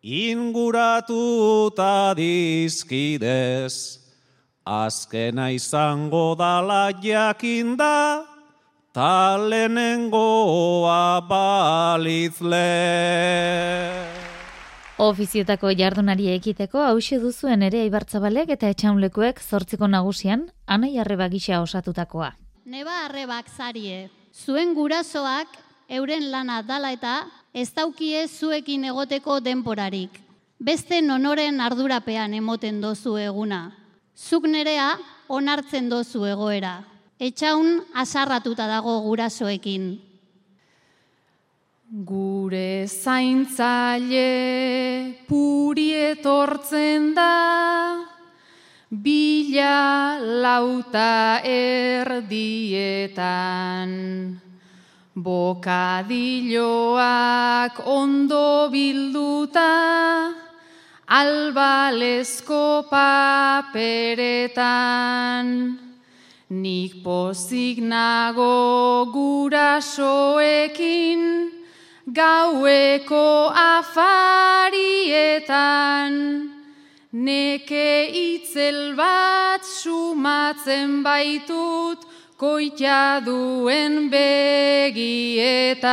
inguratuta 0.00 2.14
dizkidez. 2.14 3.98
Azkena 4.64 5.50
izango 5.50 6.36
dala 6.38 6.92
jakinda, 7.02 8.24
talenengoa 8.94 11.20
balitzle. 11.28 12.62
Ofizietako 14.96 15.74
jardunari 15.76 16.30
ekiteko 16.32 16.80
hause 16.80 17.18
duzuen 17.20 17.60
ere 17.66 17.82
aibartzabalek 17.84 18.48
eta 18.54 18.70
etxaunlekuek 18.72 19.42
zortziko 19.44 19.84
nagusian, 19.92 20.46
anai 20.66 20.96
arreba 20.96 21.26
gisa 21.28 21.58
osatutakoa. 21.60 22.30
Neba 22.64 23.02
arrebak 23.04 23.50
zarie, 23.52 24.08
zuen 24.32 24.72
gurasoak 24.72 25.58
euren 25.98 26.30
lana 26.32 26.62
dala 26.62 26.94
eta 26.96 27.26
ez 27.52 27.68
daukie 27.76 28.24
zuekin 28.26 28.88
egoteko 28.88 29.36
denporarik. 29.40 30.16
Beste 30.58 31.02
nonoren 31.02 31.60
ardurapean 31.60 32.32
emoten 32.32 32.80
dozu 32.80 33.18
eguna. 33.20 33.76
Zuk 34.16 34.48
nerea 34.48 34.94
onartzen 35.28 35.90
dozu 35.92 36.24
egoera. 36.24 36.78
Etxaun 37.20 37.82
asarratuta 37.92 38.64
dago 38.66 39.02
gurasoekin. 39.04 39.90
Gure 41.88 42.88
zaintzaile 42.90 44.18
puri 45.28 45.92
etortzen 45.94 47.14
da, 47.14 48.02
bila 48.90 50.18
lauta 50.18 51.42
erdietan. 51.46 53.22
Bokadilloak 55.14 57.78
ondo 57.86 58.68
bilduta, 58.68 60.34
albalezko 61.06 62.90
paperetan. 62.90 64.66
Nik 66.50 67.02
pozik 67.04 67.78
nago 67.78 69.06
gurasoekin, 69.14 71.55
gaueko 72.12 73.50
afarietan. 73.50 74.12
Neke 77.12 78.10
itzel 78.12 78.94
bat 78.96 79.64
sumatzen 79.64 81.02
baitut, 81.02 82.04
koita 82.36 83.20
duen 83.24 84.10
begietan. 84.10 85.86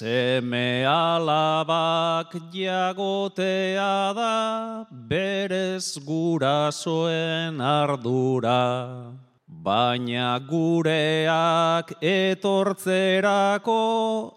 Seme 0.00 0.80
alabak 0.88 2.32
jagotea 2.50 4.14
da 4.16 4.86
berez 5.10 5.98
gurasoen 6.08 7.60
ardura, 7.60 9.12
baina 9.46 10.40
gureak 10.48 11.92
etortzerako 12.00 13.82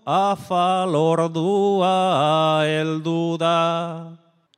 afalordua 0.06 1.94
heldu 2.68 3.38
da. 3.40 4.18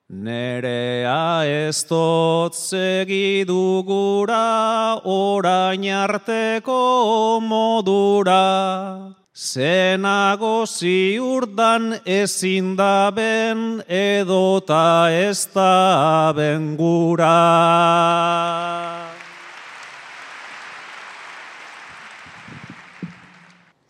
Nerea 0.09 1.45
ez 1.45 1.83
dut 1.83 2.57
segidu 2.57 3.83
gura 3.85 4.97
orain 5.05 5.85
arteko 6.01 7.39
modura. 7.53 9.24
Zenago 9.35 10.65
ziurdan 10.65 11.99
ezin 12.05 12.77
da 12.77 13.11
ben 13.11 13.83
edota 13.85 15.11
ez 15.11 15.45
da 15.53 16.31
ben 16.33 16.77
gura. 16.77 17.35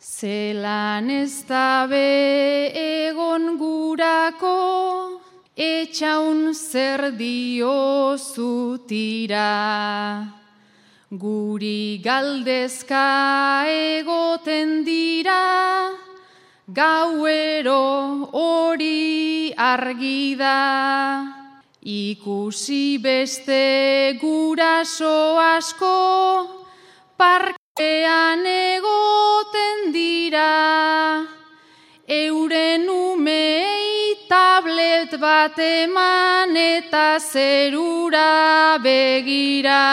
Zelan 0.01 1.12
ez 1.12 1.45
da 1.47 1.86
be 1.88 2.71
egon 2.73 3.60
gurako, 3.60 5.21
etxaun 5.55 6.55
zer 6.55 7.12
diozu 7.19 8.81
tira. 8.88 10.44
Guri 11.17 12.01
galdezka 12.04 13.63
egoten 13.71 14.84
dira, 14.84 15.91
gauero 16.67 18.28
hori 18.34 19.54
argi 19.56 20.36
da. 20.36 20.60
Ikusi 21.82 22.97
beste 22.99 24.17
guraso 24.19 25.39
asko, 25.39 25.95
parkean 27.15 28.45
egoten 28.45 29.91
dira. 29.95 30.51
Euren 32.08 32.89
umei 32.89 33.94
tablet 34.30 35.20
bat 35.20 35.58
eman 35.58 36.56
eta 36.56 37.20
zerura 37.20 38.78
begira. 38.84 39.84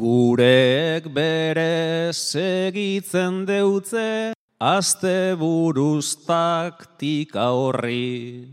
Gurek 0.00 1.08
bere 1.12 2.12
segitzen 2.12 3.44
deutze, 3.44 4.32
azte 4.60 5.36
buruz 5.36 6.16
taktika 6.26 7.50
horri. 7.52 8.48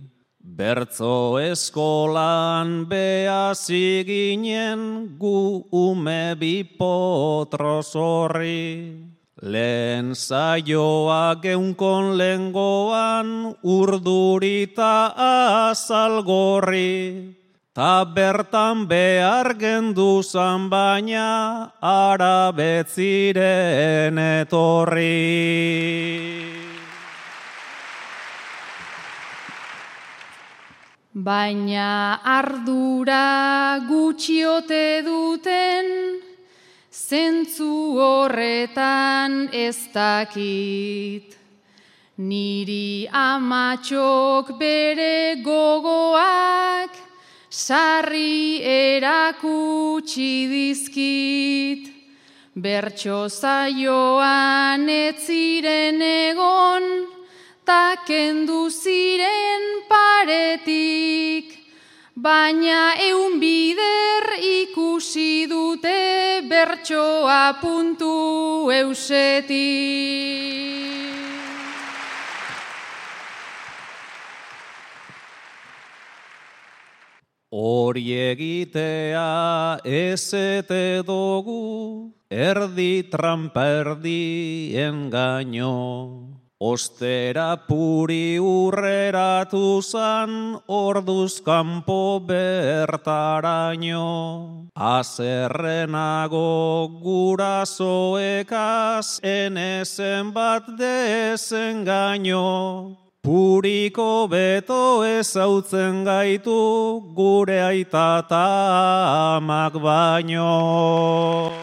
Bertzo 0.57 1.37
eskolan 1.37 2.87
behazi 2.89 4.03
ginen 4.07 5.17
gu 5.19 5.67
ume 5.71 6.35
bipotros 6.39 7.91
horri. 7.93 9.16
Lehen 9.41 10.15
zaioa 10.15 11.35
geunkon 11.37 12.17
lengoan 12.17 13.53
urdurita 13.61 15.13
azalgorri. 15.69 17.35
Ta 17.71 18.03
bertan 18.03 18.87
behar 18.89 19.53
genduzan 19.53 20.69
baina 20.73 21.69
arabetziren 21.79 23.37
etorri. 24.17 25.05
Baina 31.13 32.17
ardura 32.25 33.85
gutxiote 33.85 35.05
duten, 35.05 36.25
zentzu 37.07 37.95
horretan 37.95 39.47
ez 39.53 39.87
dakit. 39.93 41.37
Niri 42.17 43.07
amatxok 43.07 44.57
bere 44.59 45.39
gogoak, 45.45 46.91
sarri 47.49 48.59
erakutsi 48.59 50.47
dizkit. 50.51 51.93
Bertso 52.57 53.29
zaioan 53.29 54.89
ez 54.89 55.15
ziren 55.27 56.01
egon, 56.01 57.05
ta 57.63 57.95
kendu 58.07 58.67
ziren 58.73 59.85
paretik, 59.87 61.56
baina 62.17 62.97
eun 62.97 63.37
bider 63.37 64.25
ikusi 64.41 65.45
dute 65.45 66.41
bertsoa 66.49 67.61
puntu 67.61 68.71
eusetik. 68.73 69.53
Hori 77.53 78.05
egitea 78.11 79.79
ezete 79.85 81.01
dugu, 81.05 82.11
erdi 82.29 83.07
trampa 83.13 83.63
erdi 83.79 84.73
engaino. 84.75 86.26
Ostera 86.59 87.55
puri 87.69 88.39
urreratu 88.41 89.77
zan, 89.85 90.57
orduz 90.65 91.37
kanpo 91.45 92.17
bertaraino. 92.25 94.01
Azerrenago 94.73 96.89
gurasoekaz, 96.97 99.21
enezen 99.21 100.33
bat 100.33 100.65
dezengaino. 100.79 102.41
Puriko 103.21 104.27
beto 104.27 105.03
ezautzen 105.05 106.03
gaitu 106.09 106.57
gure 107.13 107.61
aita 107.61 108.25
amak 108.33 109.77
baino. 109.77 111.53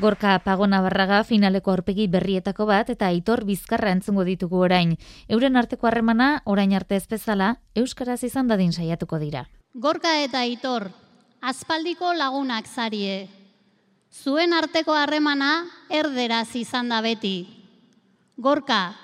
Gorka 0.00 0.38
Pagona 0.42 0.80
Barraga 0.82 1.20
finaleko 1.22 1.70
aurpegi 1.70 2.08
berrietako 2.10 2.66
bat 2.66 2.88
eta 2.90 3.06
Aitor 3.12 3.44
Bizkarra 3.46 3.92
entzungo 3.94 4.24
ditugu 4.26 4.58
orain. 4.66 4.96
Euren 5.28 5.56
arteko 5.56 5.86
harremana 5.86 6.42
orain 6.44 6.74
arte 6.74 6.96
ez 6.98 7.06
bezala 7.06 7.60
euskaraz 7.78 8.24
izan 8.26 8.50
dadin 8.50 8.72
saiatuko 8.72 9.20
dira. 9.22 9.44
Gorka 9.74 10.16
eta 10.24 10.42
Aitor, 10.42 10.88
aspaldiko 11.40 12.10
lagunak 12.12 12.66
zarie. 12.66 13.28
Zuen 14.10 14.52
arteko 14.52 14.98
harremana 14.98 15.64
erderaz 15.90 16.56
izan 16.58 16.90
da 16.90 17.00
beti. 17.00 17.46
Gorka, 18.36 18.96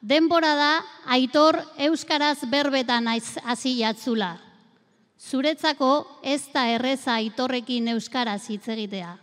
Denbora 0.00 0.54
da, 0.54 0.72
aitor 1.10 1.58
euskaraz 1.76 2.46
berbetan 2.46 3.08
hasi 3.10 3.78
jatzula. 3.80 4.36
Zuretzako 5.18 6.20
ez 6.22 6.44
da 6.54 6.68
erreza 6.70 7.16
aitorrekin 7.18 7.88
euskaraz 7.96 8.44
hitz 8.48 8.68
egitea. 8.68 9.16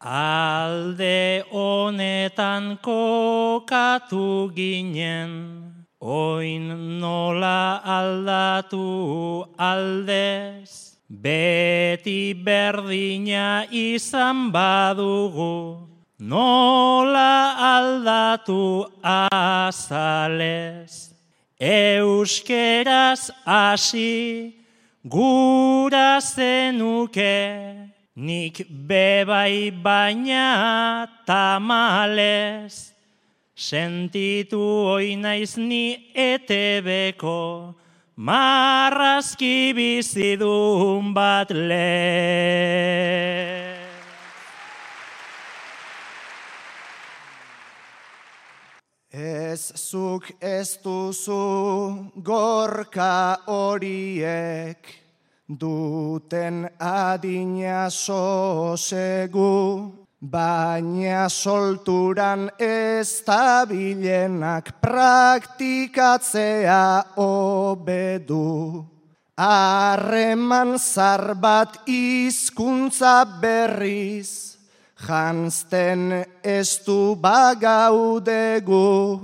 Alde 0.00 1.44
honetan 1.50 2.78
kokatu 2.82 4.52
ginen, 4.54 5.72
oin 6.00 7.00
nola 7.00 7.80
aldatu 7.84 9.46
aldez, 9.58 10.98
beti 11.08 12.34
berdina 12.44 13.64
izan 13.70 14.52
badugu, 14.52 15.86
Nola 16.18 17.76
aldatu 17.76 18.88
azalez, 19.04 21.12
euskeraz 21.60 23.30
hasi 23.44 24.56
gura 25.04 26.18
zenuke, 26.20 27.95
nik 28.16 28.64
bebai 28.88 29.70
baina 29.70 31.06
tamalez, 31.28 32.92
sentitu 33.54 34.60
oinaiz 34.96 35.56
ni 35.60 36.12
etebeko, 36.16 37.74
marrazki 38.16 39.76
bizidun 39.76 41.12
bat 41.12 41.50
lez. 41.52 42.56
Ez 49.12 49.72
zuk 49.76 50.32
ez 50.40 50.76
duzu 50.80 52.12
gorka 52.24 53.44
horiek 53.46 55.05
duten 55.48 56.68
adina 56.80 57.90
sosegu, 57.90 59.92
baina 60.20 61.28
solturan 61.28 62.50
ez 62.58 63.22
tabilenak 63.22 64.80
praktikatzea 64.82 67.04
obedu. 67.16 68.84
Harreman 69.36 70.78
zarbat 70.78 71.86
izkuntza 71.86 73.24
berriz, 73.40 74.56
janzten 74.96 76.24
ez 76.42 76.78
du 76.86 77.16
bagaudegu, 77.20 79.20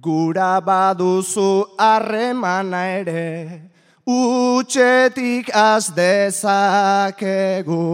gura 0.00 0.60
baduzu 0.64 1.76
harremana 1.76 2.84
ere, 3.04 3.69
utxetik 4.10 5.46
az 5.54 5.92
dezakegu. 5.94 7.86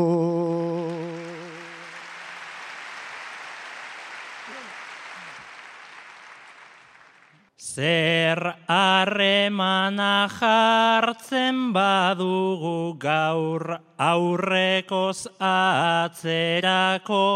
Zer 7.77 8.41
harremana 8.67 10.29
jartzen 10.39 11.73
badugu 11.77 12.97
gaur 12.97 13.81
aurrekoz 13.99 15.29
atzerako, 15.37 17.27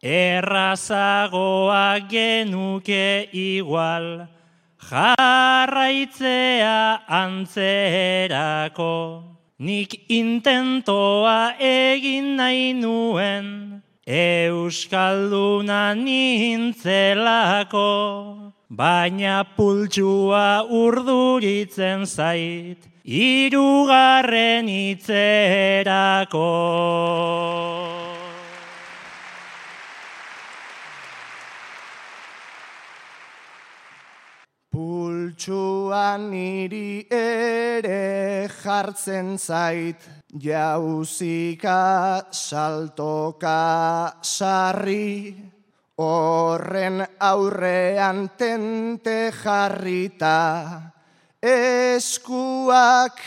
errazagoa 0.00 1.88
genuke 2.08 3.28
igual, 3.32 4.28
jarraitzea 4.90 6.78
antzerako. 7.22 8.94
Nik 9.60 9.94
intentoa 10.08 11.54
egin 11.60 12.36
nahi 12.36 12.72
nuen, 12.74 13.82
Euskalduna 14.06 15.94
nintzelako. 15.94 17.88
Baina 18.70 19.44
pultsua 19.56 20.64
urduritzen 20.64 22.06
zait, 22.06 22.88
irugarren 23.04 24.68
itzerako. 24.68 26.48
Pultsua 35.30 36.18
niri 36.18 37.06
ere 37.06 38.48
jartzen 38.50 39.38
zait, 39.38 40.02
jauzika 40.34 42.26
saltoka 42.32 44.10
sarri, 44.22 45.36
Horren 46.02 47.06
aurrean 47.20 48.30
tente 48.36 49.30
jarrita, 49.30 50.82
eskuak 51.40 53.20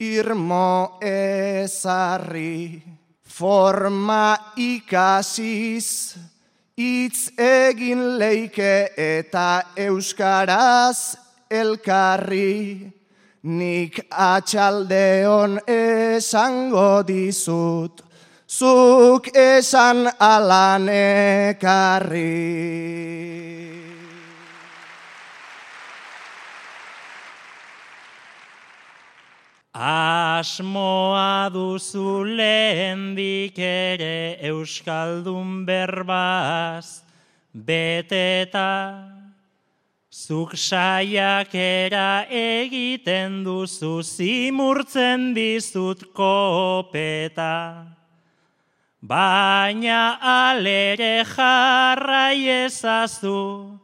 irmo 0.00 0.96
ezarri. 1.02 2.80
Forma 3.22 4.54
ikasiz, 4.56 6.16
hitz 6.72 7.28
egin 7.36 8.16
leike 8.16 8.94
eta 8.96 9.74
euskaraz 9.76 11.29
elkarri. 11.50 12.92
Nik 13.42 13.96
atxaldeon 14.12 15.60
esango 15.66 17.02
dizut, 17.08 18.02
zuk 18.46 19.30
esan 19.32 20.04
alan 20.20 20.88
ekarri. 20.92 22.60
Asmoa 29.72 31.48
duzu 31.48 32.24
lehendik 32.36 33.56
ere 33.56 34.36
Euskaldun 34.44 35.64
berbaz 35.64 37.00
beteta, 37.54 39.19
zuk 40.10 40.56
saiakera 40.58 42.26
egiten 42.26 43.44
duzu, 43.44 44.02
zimurtzen 44.02 45.34
dizut 45.34 46.12
kopeta. 46.12 47.86
baina 49.02 50.18
alere 50.20 51.24
jarrai 51.24 52.66
ezazu, 52.66 53.78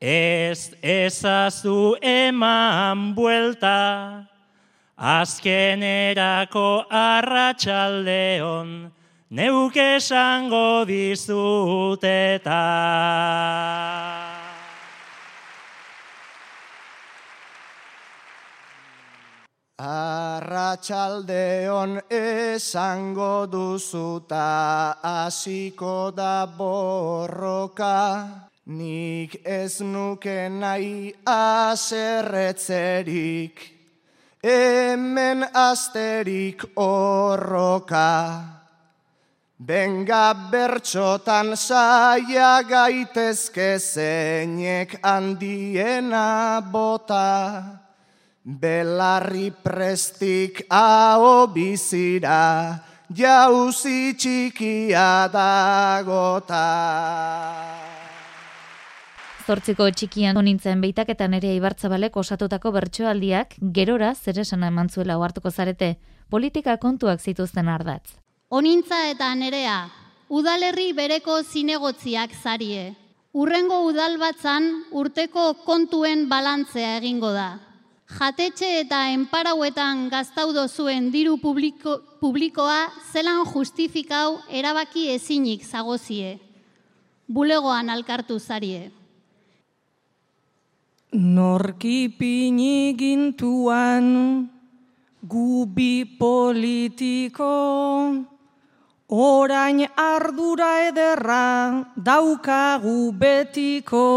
ez 0.00 0.74
ezazu 0.82 1.96
eman 2.02 3.14
buelta, 3.14 4.26
azkenerako 4.98 6.84
arratsaldeon 6.90 8.90
neuk 9.30 9.76
esango 9.76 10.84
dizut 10.84 12.04
eta. 12.04 14.31
Arratxaldeon 19.82 22.06
esango 22.08 23.50
duzuta 23.50 24.94
hasiko 25.02 26.14
da 26.14 26.46
borroka, 26.46 28.30
nik 28.66 29.42
ez 29.44 29.80
nuke 29.80 30.48
nahi 30.48 31.12
aserretzerik, 31.26 33.72
hemen 34.44 35.42
asterik 35.50 36.62
horroka. 36.76 38.42
Benga 39.58 40.34
bertxotan 40.50 41.56
saia 41.56 42.62
gaitezke 42.62 43.78
zeinek 43.80 45.00
handiena 45.02 46.60
bota, 46.70 47.81
Belarri 48.42 49.52
prestik 49.54 50.64
hau 50.66 51.46
bizira, 51.54 52.74
jauzi 53.06 54.16
txikia 54.18 55.28
dagota. 55.30 56.64
Zortziko 59.46 59.86
txikian 59.94 60.42
nintzen 60.42 60.82
beitak 60.82 61.14
eta 61.14 61.30
nere 61.30 61.54
ibartzabalek 61.54 62.18
osatutako 62.18 62.74
bertsoaldiak 62.74 63.54
gerora 63.70 64.12
zer 64.16 64.42
esan 64.42 64.66
eman 64.66 64.90
zuela 64.90 65.18
ohartuko 65.22 65.54
zarete, 65.54 65.94
politika 66.28 66.78
kontuak 66.82 67.22
zituzten 67.22 67.68
ardatz. 67.68 68.18
Onintza 68.50 69.04
eta 69.14 69.36
nerea, 69.36 69.86
udalerri 70.28 70.92
bereko 70.92 71.44
zinegotziak 71.44 72.34
zarie. 72.42 72.96
Urrengo 73.34 73.84
udalbatzan 73.86 74.72
urteko 74.90 75.52
kontuen 75.62 76.26
balantzea 76.28 76.96
egingo 76.98 77.30
da 77.30 77.52
jatetxe 78.18 78.68
eta 78.82 78.98
enparauetan 79.12 80.08
gaztaudo 80.12 80.66
zuen 80.68 81.10
diru 81.12 81.36
publiko, 81.40 81.98
publikoa 82.20 82.90
zelan 83.12 83.44
justifikau 83.46 84.40
erabaki 84.48 85.08
ezinik 85.14 85.64
zagozie. 85.64 86.38
Bulegoan 87.32 87.88
alkartu 87.90 88.38
zarie. 88.38 88.90
Norki 91.12 92.08
pini 92.18 92.94
gintuan 92.96 94.48
gubi 95.22 96.04
politiko 96.18 97.52
orain 99.08 99.84
ardura 99.96 100.70
ederra 100.88 101.84
daukagu 101.96 103.12
betiko 103.12 104.08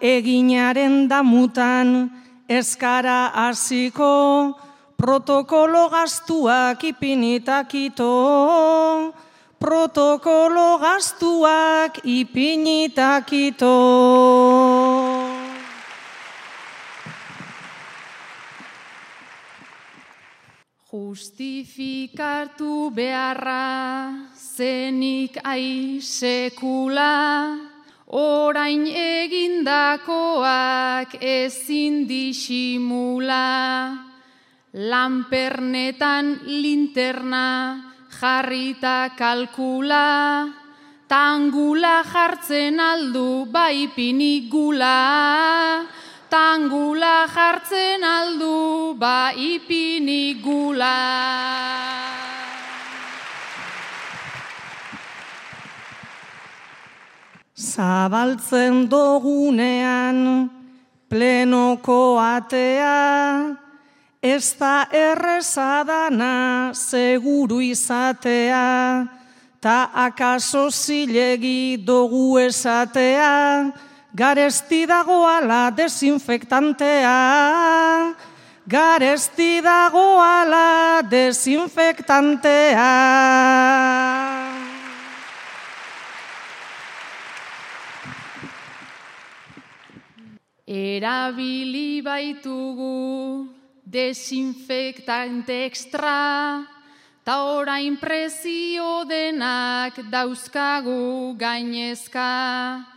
eginaren 0.00 1.08
damutan 1.08 2.21
Eskara 2.52 3.32
hasiko 3.32 4.52
protokolo 5.00 5.88
gastuak 5.88 6.84
ipinitakito. 6.84 8.12
Protokolo 9.56 10.76
gastuak 10.84 12.04
ipinitakito. 12.04 13.72
Justifikatu 20.92 22.92
beharra 22.92 24.28
zenik 24.36 25.40
aisekula. 25.40 27.16
Orain 28.12 28.84
egindakoak 28.92 30.04
ezin 31.16 32.04
disimula, 32.04 33.48
lanpernetan 34.76 36.44
linterna 36.44 37.48
jarrita 38.12 39.16
kalkula, 39.16 40.44
tangula 41.08 42.04
jartzen 42.04 42.76
aldu 42.76 43.48
bai 43.48 43.88
pinigula, 43.96 45.88
tangula 46.28 47.24
jartzen 47.32 48.04
aldu 48.04 48.92
bai 48.92 49.56
pinigula. 49.64 51.00
Zabaltzen 57.62 58.88
dogunean 58.90 60.50
plenoko 61.08 62.18
atea, 62.18 63.54
ez 64.18 64.58
da 64.58 64.88
errezadana 64.90 66.72
seguru 66.74 67.60
izatea, 67.62 69.06
ta 69.62 69.90
akaso 69.94 70.70
zilegi 70.74 71.78
dogu 71.86 72.38
esatea, 72.42 73.70
garesti 74.10 74.82
dagoala 74.86 75.70
desinfektantea, 75.70 77.14
garesti 78.66 79.62
dagoala 79.62 81.02
desinfektantea. 81.06 82.90
Erabili 90.72 92.00
baitugu 92.00 93.44
desinfektante 93.84 95.66
extra, 95.66 96.64
ta 97.22 97.34
orain 97.44 97.98
prezio 98.00 99.04
denak 99.04 100.00
dauzkagu 100.08 101.36
gainezka. 101.36 102.88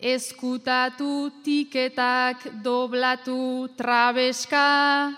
Eskutatu 0.00 1.28
tiketak 1.44 2.48
doblatu 2.64 3.68
trabeska, 3.76 5.12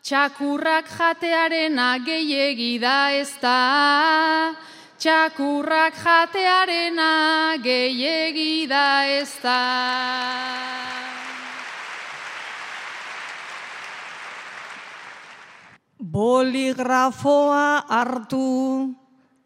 txakurrak 0.00 0.88
jatearena 0.96 1.98
gehiegi 2.00 2.78
da 2.80 3.12
ez 3.12 3.36
da. 3.42 4.56
Txakurrak 4.96 5.92
jatearena 5.92 7.58
gehiegi 7.60 8.64
da 8.64 9.04
ez 9.04 9.34
da. 9.44 9.60
Boligrafoa 16.10 17.86
hartu, 17.86 18.96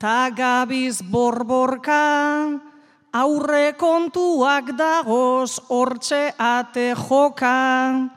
tagabiz 0.01 1.03
borborka, 1.05 2.57
aurre 3.13 3.75
kontuak 3.77 4.73
dagoz 4.79 5.61
hortxe 5.69 6.33
ate 6.41 6.95
joka. 6.97 8.09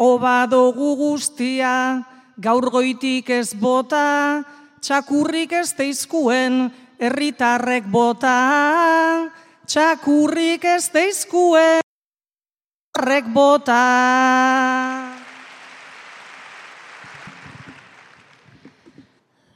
Obadogu 0.00 0.96
guztia, 0.96 2.00
gaur 2.40 2.70
goitik 2.72 3.28
ez 3.28 3.52
bota, 3.52 4.40
txakurrik 4.80 5.52
ez 5.52 5.76
teizkuen, 5.76 6.72
herritarrek 6.96 7.92
bota. 7.92 9.28
Txakurrik 9.68 10.64
ez 10.64 10.88
teizkuen, 10.88 11.84
herritarrek 11.84 13.34
bota. 13.36 15.11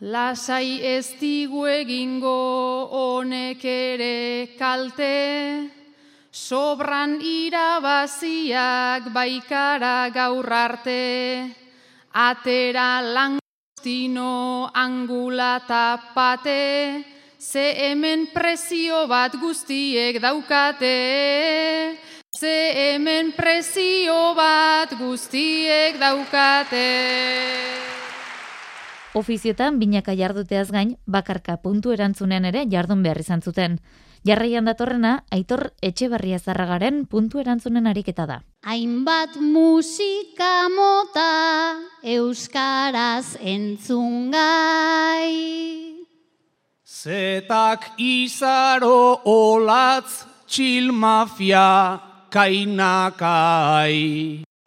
Lasai 0.01 0.84
ez 0.84 1.16
digu 1.16 1.64
egingo 1.64 2.28
honek 2.92 3.64
ere 3.64 4.53
kalte, 4.59 5.70
sobran 6.28 7.16
irabaziak 7.24 9.09
baikara 9.09 10.12
gaur 10.12 10.53
arte, 10.53 11.49
atera 12.12 13.01
langostino 13.01 14.68
angula 14.74 15.64
tapate, 15.66 17.03
ze 17.40 17.66
hemen 17.80 18.28
prezio 18.34 19.07
bat 19.09 19.32
guztiek 19.40 20.20
daukate, 20.20 21.97
ze 22.36 22.57
hemen 22.76 23.32
prezio 23.32 24.34
bat 24.36 24.92
guztiek 24.92 25.97
daukate. 25.97 27.95
Ofiziotan 29.16 29.78
binaka 29.80 30.12
jarduteaz 30.12 30.68
gain, 30.74 30.96
bakarka 31.08 31.56
puntu 31.64 31.92
erantzunean 31.96 32.44
ere 32.44 32.66
jardun 32.68 33.02
behar 33.02 33.20
izan 33.22 33.40
zuten. 33.40 33.80
Jarraian 34.26 34.66
datorrena, 34.66 35.24
aitor 35.30 35.70
etxe 35.86 36.08
barria 36.12 36.38
zarragaren 36.38 37.06
puntu 37.06 37.38
erantzunen 37.40 37.86
ariketa 37.86 38.26
da. 38.26 38.42
Hainbat 38.66 39.36
musika 39.40 40.68
mota 40.74 41.76
euskaraz 42.02 43.36
entzungai. 43.40 44.36
Zetak 46.84 47.92
izaro 48.02 49.22
olatz 49.30 50.26
txil 50.50 50.92
mafia 50.92 52.00
kainakai. 52.34 53.94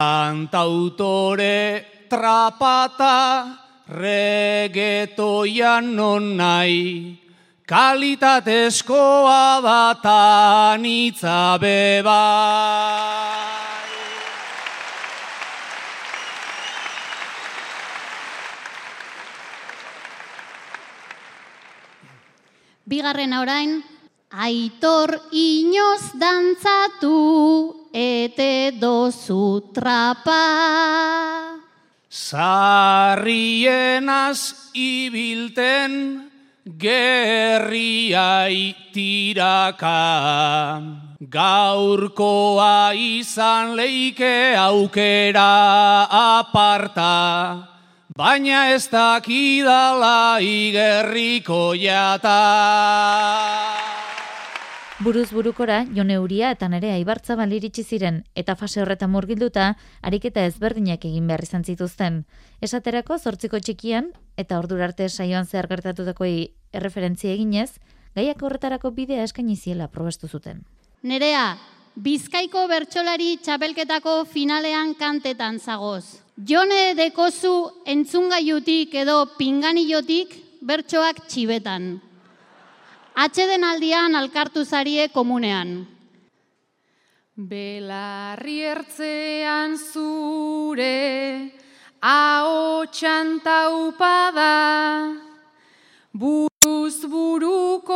Antautore 0.00 1.84
trapata 2.08 3.59
regetoian 3.90 5.96
non 5.96 6.36
nahi. 6.36 7.18
Kalitatezkoa 7.66 9.60
datan 9.62 10.84
itzabeba. 10.86 12.24
Bigarrena 22.90 23.42
orain, 23.42 23.78
aitor 24.34 25.14
inoz 25.30 26.10
dantzatu 26.18 27.14
ete 27.94 28.74
dozu 28.82 29.70
trapa. 29.70 30.42
Sarrienaz 32.10 33.22
ibilten 34.74 36.26
gerriai 36.66 38.74
tiraka. 38.90 39.94
Gaurkoa 41.22 42.90
izan 42.98 43.78
leike 43.78 44.58
aukera 44.58 46.10
aparta, 46.10 47.70
baina 48.10 48.74
ez 48.74 48.90
dakidala 48.90 50.42
igerriko 50.42 51.78
jata. 51.78 52.42
Buruz 55.00 55.30
burukora, 55.32 55.86
Jone 55.96 56.18
Uria 56.20 56.50
eta 56.52 56.66
nere 56.68 56.90
aibartza 56.92 57.32
baliritsi 57.32 57.80
ziren, 57.88 58.18
eta 58.36 58.52
fase 58.52 58.82
horretan 58.82 59.08
murgilduta, 59.08 59.70
ariketa 60.04 60.42
ezberdinak 60.44 61.06
egin 61.08 61.30
behar 61.30 61.40
izan 61.46 61.64
zituzten. 61.64 62.18
Esaterako, 62.60 63.16
zortziko 63.16 63.56
txikian, 63.64 64.10
eta 64.36 64.58
ordurarte 64.60 65.08
saioan 65.08 65.48
zehar 65.48 65.70
gertatutako 65.70 66.28
erreferentzia 66.28 67.32
eginez, 67.32 67.70
gaiak 68.14 68.44
horretarako 68.44 68.90
bidea 68.90 69.24
eskaini 69.24 69.56
ziela 69.56 69.88
probestu 69.88 70.28
zuten. 70.28 70.66
Nerea, 71.00 71.56
Bizkaiko 71.96 72.66
bertsolari 72.68 73.38
txapelketako 73.40 74.26
finalean 74.28 74.92
kantetan 75.00 75.58
zagoz. 75.58 76.20
Jone 76.36 76.92
dekozu 76.94 77.54
entzungaiutik 77.86 78.94
edo 79.00 79.24
pinganillotik 79.40 80.36
bertsoak 80.60 81.24
txibetan. 81.26 81.90
Atxeden 83.20 83.60
aldian 83.68 84.14
alkartu 84.16 84.62
zarie 84.64 85.10
komunean. 85.12 85.84
Belarri 87.36 88.54
ertzean 88.64 89.76
zure, 89.76 91.52
hau 92.00 92.86
txantaupada, 92.88 94.54
buruz 96.16 97.04
burukoraino 97.12 97.92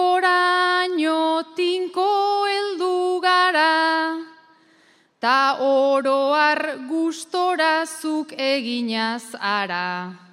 tinko 1.57 2.11
heldu 2.51 3.21
gara, 3.25 4.21
ta 5.25 5.57
oroar 5.71 6.85
gustorazuk 6.93 8.37
eginaz 8.37 9.33
ara. 9.41 10.24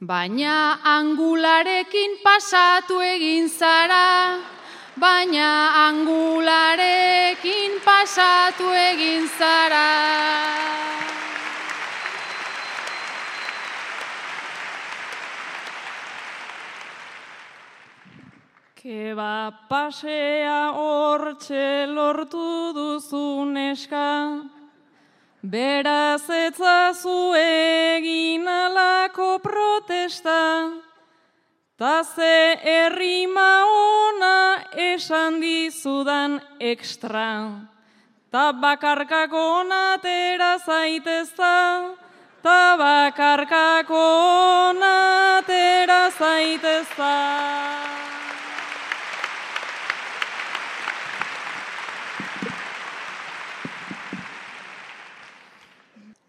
Baina 0.00 0.78
angularekin 0.84 2.22
pasatu 2.22 3.02
egin 3.02 3.48
zara, 3.50 4.38
baina 4.94 5.74
angularekin 5.90 7.82
pasatu 7.82 8.70
egin 8.70 9.26
zara. 9.26 9.90
Keba 18.78 19.50
pasea 19.68 20.78
hortxe 20.78 21.86
lortu 21.90 22.72
duzu 22.72 23.50
neska, 23.50 24.46
beraz 25.42 26.28
etzazu 26.30 27.34
egin 27.38 28.48
alako 28.48 29.38
protesta, 29.38 30.72
ta 31.78 32.02
ze 32.02 32.58
errima 32.64 33.64
ona 33.66 34.64
esan 34.74 35.40
dizudan 35.40 36.40
ekstra, 36.60 37.60
ta 38.30 38.52
bakarkako 38.52 39.60
onatera 39.60 40.58
zaitezta, 40.58 41.94
ta 42.42 42.76
bakarkako 42.78 44.02
onatera 44.70 46.10
zaitezta. 46.18 47.97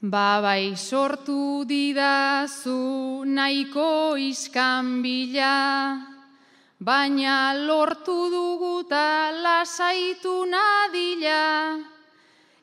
Ba 0.02 0.40
bai 0.42 0.80
sortu 0.80 1.68
didazu 1.68 3.28
nahiko 3.28 4.16
iskan 4.16 5.04
bila, 5.04 6.00
baina 6.80 7.52
lortu 7.68 8.32
duguta 8.32 9.28
lasaitu 9.44 10.48
nadila. 10.48 11.84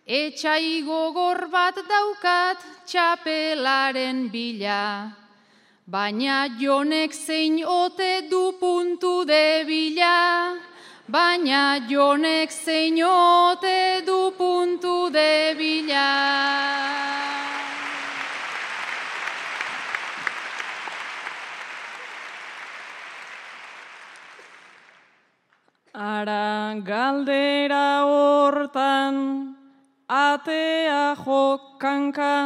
Etxai 0.08 0.80
gogor 0.80 1.52
bat 1.52 1.76
daukat 1.76 2.56
txapelaren 2.88 4.32
bila, 4.32 5.12
baina 5.84 6.48
jonek 6.58 7.12
zein 7.12 7.60
ote 7.60 8.30
du 8.30 8.56
puntu 8.58 9.26
de 9.26 9.62
bila. 9.68 10.56
Baina 11.06 11.84
jonek 11.86 12.50
zein 12.50 12.96
ote 13.04 14.00
du 14.06 14.32
puntu 14.38 15.10
de 15.12 15.54
Ara 25.96 26.76
galdera 26.84 28.04
hortan 28.04 29.56
atea 30.06 31.16
jokanka, 31.16 32.36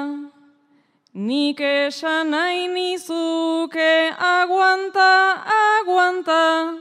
nik 1.14 1.58
esan 1.58 2.30
nahi 2.30 2.68
nizuke 2.70 4.14
aguanta, 4.14 5.42
aguanta, 5.42 6.78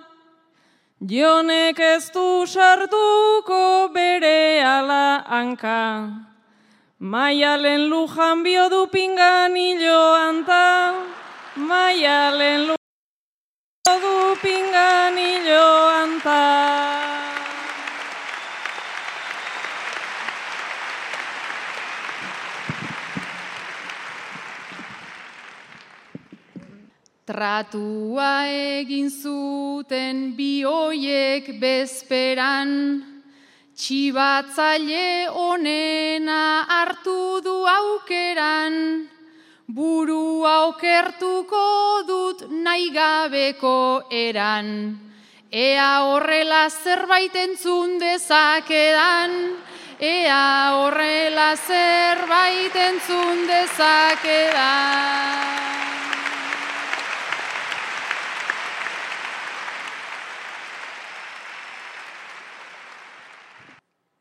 jonek 1.02 1.80
ez 1.80 2.12
du 2.14 2.46
sartuko 2.46 3.90
bere 3.92 4.62
ala 4.62 5.26
hanka. 5.26 6.22
Maialen 7.00 7.90
lujan 7.90 8.44
bio 8.44 8.70
du 8.70 8.86
pingan 8.94 9.58
anta, 9.58 10.94
maialen 11.58 12.62
lujan 12.62 12.79
du 14.42 14.48
pinganillo 14.48 15.90
anta. 15.90 16.46
Tratua 27.26 28.48
egin 28.50 29.10
zuten 29.10 30.34
bioiek 30.36 31.60
bezperan, 31.62 32.72
txibatzaile 33.76 35.30
onena 35.30 36.66
hartu 36.68 37.40
du 37.44 37.66
aukeran, 37.70 39.08
Buru 39.70 40.50
aukertuko 40.50 42.02
dut 42.08 42.40
nahi 42.50 42.90
gabeko 42.90 44.02
eran, 44.10 44.98
ea 45.54 45.92
horrela 46.10 46.64
zerbait 46.74 47.36
entzun 47.38 48.00
dezakedan, 48.02 49.38
ea 50.02 50.74
horrela 50.74 51.54
zerbait 51.54 52.76
entzun 52.90 53.46
dezakedan. 53.46 55.30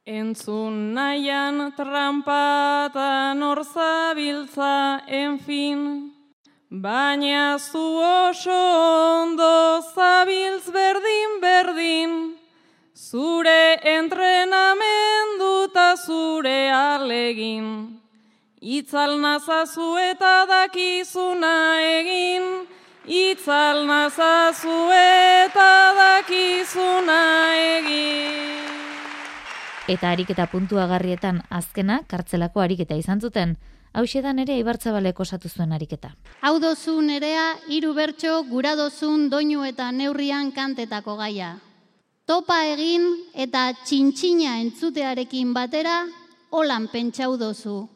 Entzun 0.09 0.95
nahian 0.95 1.71
trampatan 1.77 3.43
orzabiltza, 3.43 5.05
enfin, 5.07 6.13
baina 6.71 7.59
zu 7.61 8.01
oso 8.01 8.57
ondo 9.21 9.83
zabiltz 9.93 10.73
berdin 10.73 11.35
berdin, 11.43 12.13
zure 12.97 13.77
entrenamendu 13.85 15.69
eta 15.69 15.95
zure 16.01 16.73
alegin. 16.73 18.01
Itzal 18.63 19.21
nazazu 19.21 19.91
eta 20.09 20.47
dakizuna 20.49 21.85
egin, 22.01 22.65
itzal 23.05 23.85
nazazu 23.85 24.81
eta 25.05 25.71
dakizuna 26.01 27.21
egin. 27.77 28.78
Eta 29.89 30.11
ariketa 30.11 30.47
puntua 30.53 30.87
garrietan 30.87 31.43
azkena 31.49 32.03
kartzelako 32.07 32.61
ariketa 32.61 32.95
izan 33.01 33.21
zuten, 33.21 33.57
hausedan 33.97 34.39
ere 34.39 34.59
ibartzabalek 34.61 35.21
osatu 35.21 35.49
zuen 35.49 35.73
ariketa. 35.73 36.13
Hau 36.43 36.59
dozu 36.61 37.01
nerea, 37.01 37.55
hiru 37.69 37.95
bertso 37.97 38.43
gura 38.51 38.77
dozun 38.77 39.31
doinu 39.33 39.65
eta 39.65 39.91
neurrian 39.93 40.53
kantetako 40.53 41.17
gaia. 41.17 41.57
Topa 42.29 42.63
egin 42.69 43.09
eta 43.35 43.71
txintxina 43.85 44.59
entzutearekin 44.61 45.55
batera, 45.57 46.03
holan 46.51 46.93
pentsau 46.93 47.37
dozu 47.41 47.87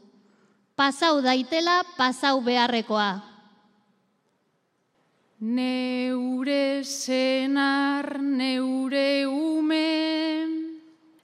pasau 0.76 1.20
daitela 1.22 1.82
pasau 1.96 2.40
beharrekoa. 2.42 3.22
Neure 5.42 6.84
senar, 6.84 8.18
neure 8.22 9.26
ume, 9.26 10.61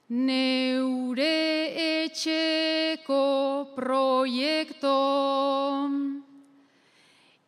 neure 0.09 1.35
etxeko 2.03 3.25
proiektu, 3.75 4.95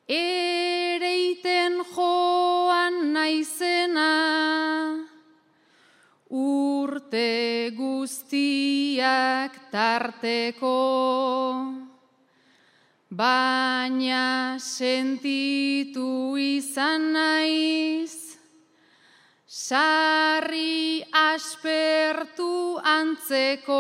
ereiten 0.08 1.82
joan 1.96 3.14
naizena, 3.14 4.12
urte 6.30 7.72
guztiak 7.76 9.58
tarteko. 9.72 10.78
Baina 13.12 14.56
sentitu 14.56 16.38
izan 16.40 17.12
naiz, 17.12 18.31
sarri 19.52 21.04
aspertu 21.12 22.80
antzeko, 22.88 23.80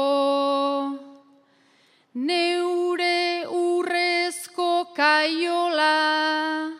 neure 2.27 3.47
urrezko 3.47 4.91
kaiola, 4.97 6.75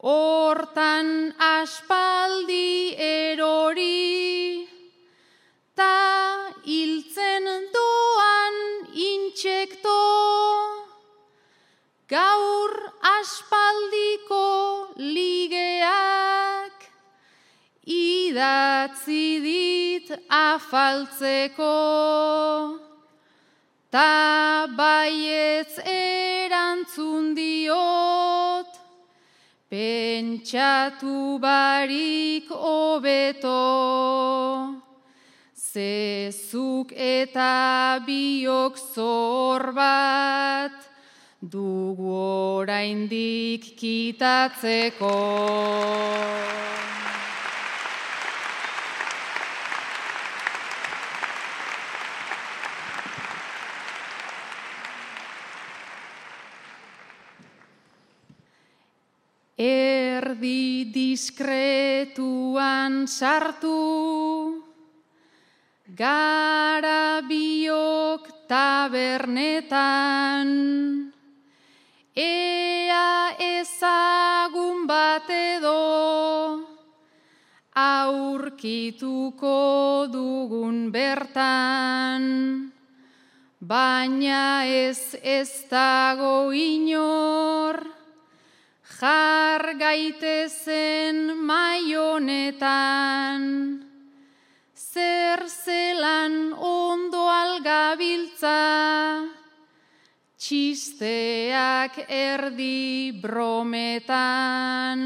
hortan 0.00 1.12
aspaldi 1.36 1.79
idatzi 18.40 19.40
dit 19.44 20.08
afaltzeko 20.28 21.76
ta 23.92 24.66
baietz 24.78 25.76
erantzun 25.84 27.34
diot 27.36 28.72
pentsatu 29.68 31.38
barik 31.38 32.48
hobeto 32.48 33.60
Zezuk 35.70 36.90
eta 36.96 38.00
biok 38.06 38.74
zor 38.94 39.70
bat 39.70 40.74
dugu 41.38 42.10
oraindik 42.58 43.76
kitatzeko. 43.78 45.14
Erdi 59.60 60.88
diskretuan 60.88 63.04
sartu, 63.04 64.56
Gara 65.84 67.20
biok 67.28 68.48
tabernetan, 68.48 70.48
ea 72.16 73.36
ezagun 73.36 74.88
bat 74.88 75.28
edo, 75.28 76.64
aurkituko 77.76 79.60
dugun 80.08 80.88
bertan, 80.88 82.24
baina 83.60 84.64
ez 84.64 85.20
ez 85.20 85.68
dago 85.68 86.48
inor, 86.56 87.99
jar 89.00 89.64
gaitezen 89.80 91.32
maionetan, 91.48 93.40
zer 94.76 95.48
zelan 95.48 96.52
ondo 96.58 97.24
algabiltza, 97.32 99.24
txisteak 100.36 101.96
erdi 102.08 103.12
brometan, 103.22 105.00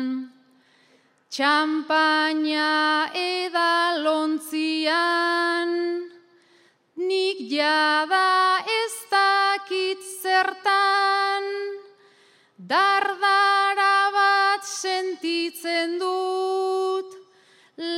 txampaina 1.30 3.10
edalontzian, 3.14 5.70
nik 6.98 7.38
jada 7.46 8.58
ez 8.58 8.94
dakit 9.14 9.98
zertan, 10.22 11.44
dardara 12.58 13.73
bat 13.73 13.73
sentitzen 14.84 15.96
dut, 16.00 17.14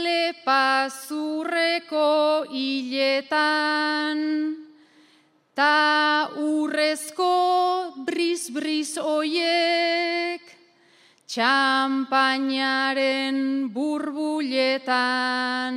lepazurreko 0.06 2.10
hiletan, 2.52 4.20
ta 5.58 6.30
urrezko 6.38 7.34
briz-briz 8.06 8.94
oiek, 9.02 10.46
txampainaren 11.26 13.66
burbuletan, 13.74 15.74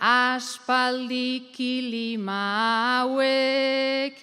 aspaldi 0.00 1.52
kilima 1.52 3.04
hauek, 3.04 4.16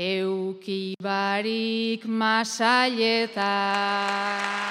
eukibarik 0.00 2.08
masailetan. 2.08 4.69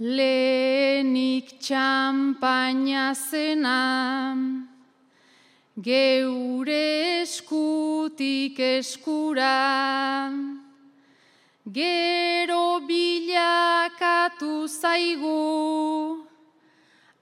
Lehenik 0.00 1.58
txampaina 1.58 3.16
zena, 3.18 4.38
geure 5.74 7.22
eskutik 7.22 8.60
eskura, 8.62 10.30
gero 11.66 12.78
bilakatu 12.86 14.68
zaigu, 14.70 16.22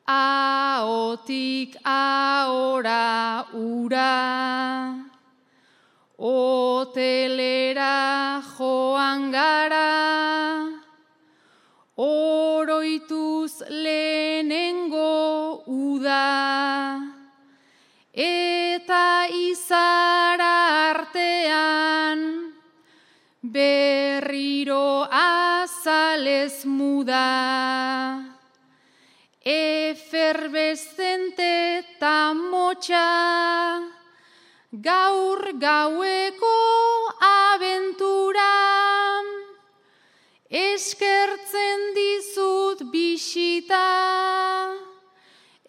aotik 0.05 1.81
aora 1.81 3.47
ura, 3.57 5.01
hotelera 6.21 7.97
joan 8.53 9.33
gara, 9.33 10.16
azalez 26.47 26.65
muda 26.65 28.23
eferbezente 29.45 30.19
eta 31.79 32.35
motxa 32.35 33.83
gaur 34.71 35.53
gaueko 35.59 36.59
abentura. 37.21 38.55
Eskertzen 40.51 41.95
dizut 41.95 42.83
bisita 42.93 43.89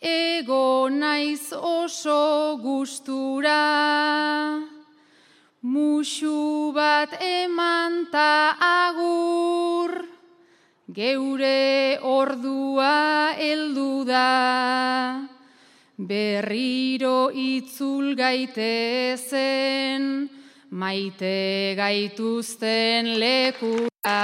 ego 0.02 0.90
naiz 0.90 1.54
oso 1.54 2.58
gustura. 2.62 3.64
Musu 5.62 6.72
bat 6.74 7.18
eman 7.22 8.12
ta 8.12 8.56
agur 8.60 10.07
geure 10.98 12.00
ordua 12.02 13.30
heldu 13.38 14.02
da 14.08 15.30
berriro 16.10 17.30
itzul 17.30 18.16
gaitezen 18.18 20.02
maite 20.72 21.76
gaituzten 21.78 23.14
lekura. 23.22 24.18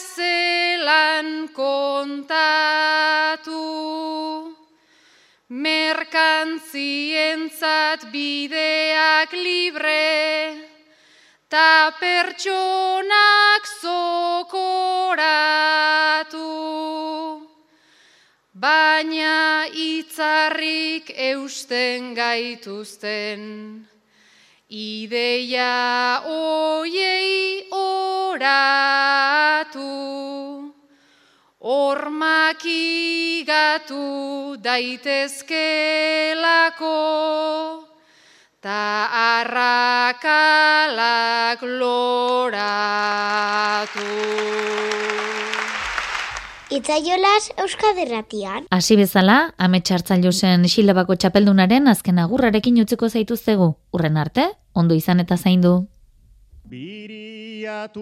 zelan 1.14 1.48
kontatu, 1.54 2.26
merkantzientzat 5.48 8.10
bideak 8.12 9.32
libre, 9.32 10.54
ta 11.48 11.92
pertsonak 12.00 13.66
zokoratu. 13.82 14.72
Baina 18.54 19.66
itzarrik 19.68 21.10
eusten 21.10 22.14
gaituzten, 22.14 23.86
ideia 24.70 26.22
oiei 26.24 27.66
oratu, 27.70 29.04
ormakigatu 31.64 32.60
daitezkelako, 34.60 35.48
ta 38.60 39.08
arrakalak 39.40 40.36
loratu. 41.64 42.84
Itzaiolas 46.74 47.52
Euskaderratian. 47.56 48.66
Hasi 48.70 48.96
bezala, 48.96 49.54
ametsa 49.56 49.96
zen 50.32 50.64
xilabako 50.68 51.16
txapeldunaren 51.16 51.88
azken 51.88 52.18
agurrarekin 52.18 52.80
utziko 52.82 53.08
zaituztegu. 53.08 53.76
Urren 53.92 54.16
arte, 54.16 54.50
ondo 54.74 54.94
izan 54.94 55.20
eta 55.20 55.36
zaindu. 55.36 55.86
Biriatuko 56.68 57.98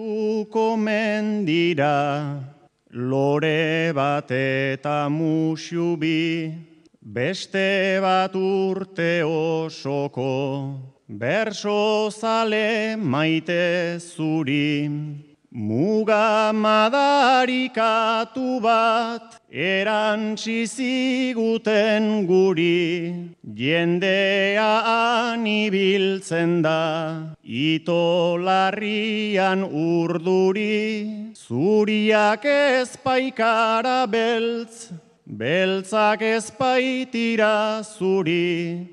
mendira, 0.77 2.52
lore 2.93 3.91
bat 3.93 4.29
eta 4.29 5.09
musubi, 5.09 6.53
beste 7.01 7.99
bat 8.01 8.35
urte 8.35 9.23
osoko, 9.25 10.77
berso 11.09 12.09
zale 12.11 12.95
maite 12.95 13.97
zuri. 13.99 15.32
Muga 15.53 16.49
madarikatu 16.51 18.59
bat 18.59 19.37
erantzi 19.51 20.65
ziguten 20.65 22.25
guri, 22.25 23.29
jendea 23.53 24.81
anibiltzen 25.29 26.63
da, 26.63 27.37
ito 27.45 28.35
larrian 28.41 29.61
urduri, 29.61 31.37
zuriak 31.37 32.49
ezpaikara 32.49 34.09
beltz, 34.09 34.89
beltzak 35.27 36.25
ezpaitira 36.33 37.85
zuri, 37.85 38.89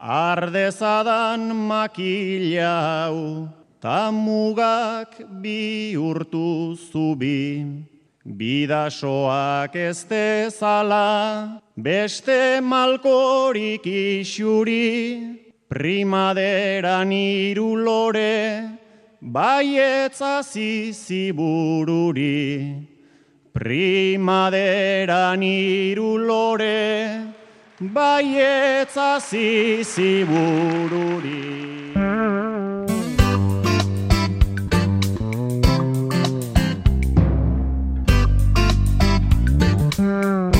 ardezadan 0.00 1.54
makila 1.54 3.06
hau 3.06 3.61
ta 3.82 4.12
mugak 4.14 5.42
bi 5.42 5.96
urtu 5.98 6.76
zubi. 6.78 7.66
Bidasoak 8.24 9.74
ez 9.74 10.04
dezala, 10.06 11.58
beste 11.76 12.60
malkorik 12.62 13.82
isuri, 13.82 15.36
primaderan 15.68 17.10
iru 17.10 17.74
lore, 17.82 18.78
baietza 19.20 20.42
zizibururi. 20.46 21.66
Primaderan 23.52 25.42
iru 25.42 26.16
lore, 26.28 27.26
baietza 27.80 29.18
zizibururi. 29.18 30.32
Mm. 40.12 40.51